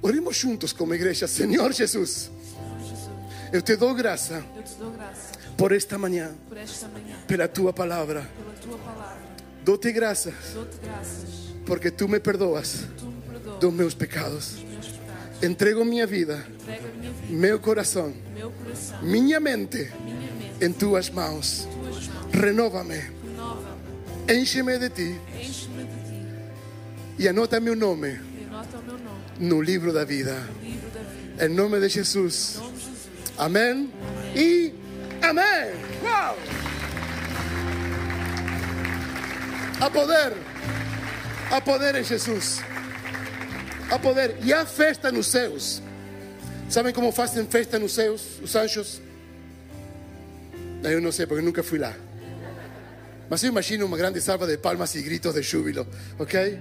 Oremos 0.00 0.34
juntos 0.34 0.72
como 0.72 0.94
igreja, 0.94 1.28
Senhor 1.28 1.70
Jesus. 1.70 2.30
Eu 3.52 3.60
te 3.60 3.76
dou 3.76 3.94
graça 3.94 4.42
por 5.54 5.72
esta 5.72 5.98
manhã, 5.98 6.34
pela 7.28 7.46
tua 7.46 7.74
palavra. 7.74 8.26
Dou-te 9.62 9.92
porque 11.66 11.90
tu 11.90 12.08
me 12.08 12.18
perdoas 12.18 12.86
dos 13.60 13.74
meus 13.74 13.92
pecados. 13.92 14.64
Entrego 15.42 15.84
minha 15.84 16.06
vida, 16.06 16.42
meu 17.28 17.60
coração, 17.60 18.14
minha 19.02 19.38
mente 19.40 19.92
em 20.58 20.72
tuas 20.72 21.10
mãos. 21.10 21.68
Renova-me, 22.32 23.15
enche-me 24.28 24.78
de 24.78 24.90
ti 24.90 25.20
enche-me 25.40 25.84
de 25.84 25.98
ti 26.08 26.26
e 27.18 27.28
anota 27.28 27.60
meu 27.60 27.76
nome 27.76 28.18
anota 28.50 28.78
o 28.78 28.82
meu 28.82 28.98
nome 28.98 29.16
no 29.38 29.60
livro 29.60 29.92
da 29.92 30.04
vida. 30.04 30.34
no 30.34 30.68
livro 30.68 30.90
da 30.90 31.00
vida. 31.00 31.44
Em 31.44 31.48
nome 31.48 31.78
de 31.80 31.88
Jesus. 31.90 32.56
Nome 32.56 32.72
de 32.72 32.84
Jesus. 32.84 33.08
Amém 33.36 33.92
e 34.34 34.72
amém. 35.20 35.74
Uau! 36.02 36.38
A 39.78 39.90
poder, 39.90 40.32
a 41.50 41.60
poder 41.60 41.94
em 41.96 42.04
Jesus. 42.04 42.62
A 43.90 43.98
poder. 43.98 44.36
E 44.42 44.52
há 44.54 44.64
festa 44.64 45.12
nos 45.12 45.26
céus. 45.26 45.82
Sabem 46.70 46.92
como 46.94 47.12
fazem 47.12 47.46
festa 47.46 47.78
nos 47.78 47.92
céus, 47.94 48.40
os 48.42 48.56
anjos? 48.56 49.00
Eu 50.82 51.00
não 51.00 51.12
sei, 51.12 51.26
porque 51.26 51.42
nunca 51.42 51.62
fui 51.62 51.78
lá. 51.78 51.94
Mas 53.28 53.42
eu 53.42 53.50
imagino 53.50 53.86
uma 53.86 53.96
grande 53.96 54.20
salva 54.20 54.46
de 54.46 54.56
palmas 54.58 54.94
e 54.94 55.02
gritos 55.02 55.34
de 55.34 55.42
júbilo, 55.42 55.86
ok? 56.18 56.58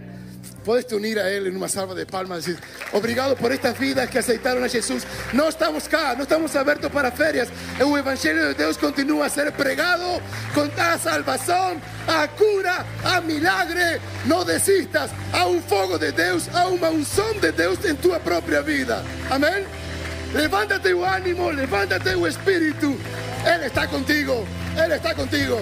Puedes 0.63 0.87
te 0.87 0.95
unir 0.95 1.19
a 1.19 1.29
Él 1.29 1.45
en 1.45 1.55
una 1.55 1.69
salva 1.69 1.93
de 1.93 2.07
palmas 2.07 2.47
y 2.47 2.51
decir, 2.51 2.63
obrigado 2.91 3.35
por 3.35 3.51
estas 3.51 3.77
vidas 3.77 4.09
que 4.09 4.17
aceitaron 4.17 4.63
a 4.63 4.67
Jesús. 4.67 5.03
No 5.31 5.47
estamos 5.47 5.85
acá, 5.85 6.15
no 6.15 6.23
estamos 6.23 6.55
abiertos 6.55 6.91
para 6.91 7.11
ferias. 7.11 7.49
El 7.79 7.95
Evangelio 7.95 8.47
de 8.47 8.55
Dios 8.55 8.79
continúa 8.79 9.27
a 9.27 9.29
ser 9.29 9.53
pregado 9.53 10.19
con 10.55 10.71
a 10.79 10.97
salvación, 10.97 11.79
a 12.07 12.27
cura, 12.29 12.83
a 13.03 13.21
milagre. 13.21 13.99
No 14.25 14.43
desistas, 14.43 15.11
a 15.33 15.45
un 15.45 15.61
fuego 15.61 15.99
de 15.99 16.11
Dios, 16.11 16.49
a 16.49 16.67
una 16.67 16.89
unción 16.89 17.39
de 17.39 17.51
Dios 17.51 17.85
en 17.85 17.97
tu 17.97 18.09
propia 18.21 18.61
vida. 18.61 19.03
Amén. 19.29 19.65
Levántate 20.33 20.89
tu 20.89 21.05
ánimo, 21.05 21.51
levántate 21.51 22.13
tu 22.13 22.25
espíritu. 22.25 22.97
Él 23.45 23.63
está 23.63 23.87
contigo, 23.87 24.43
Él 24.83 24.91
está 24.91 25.13
contigo. 25.13 25.61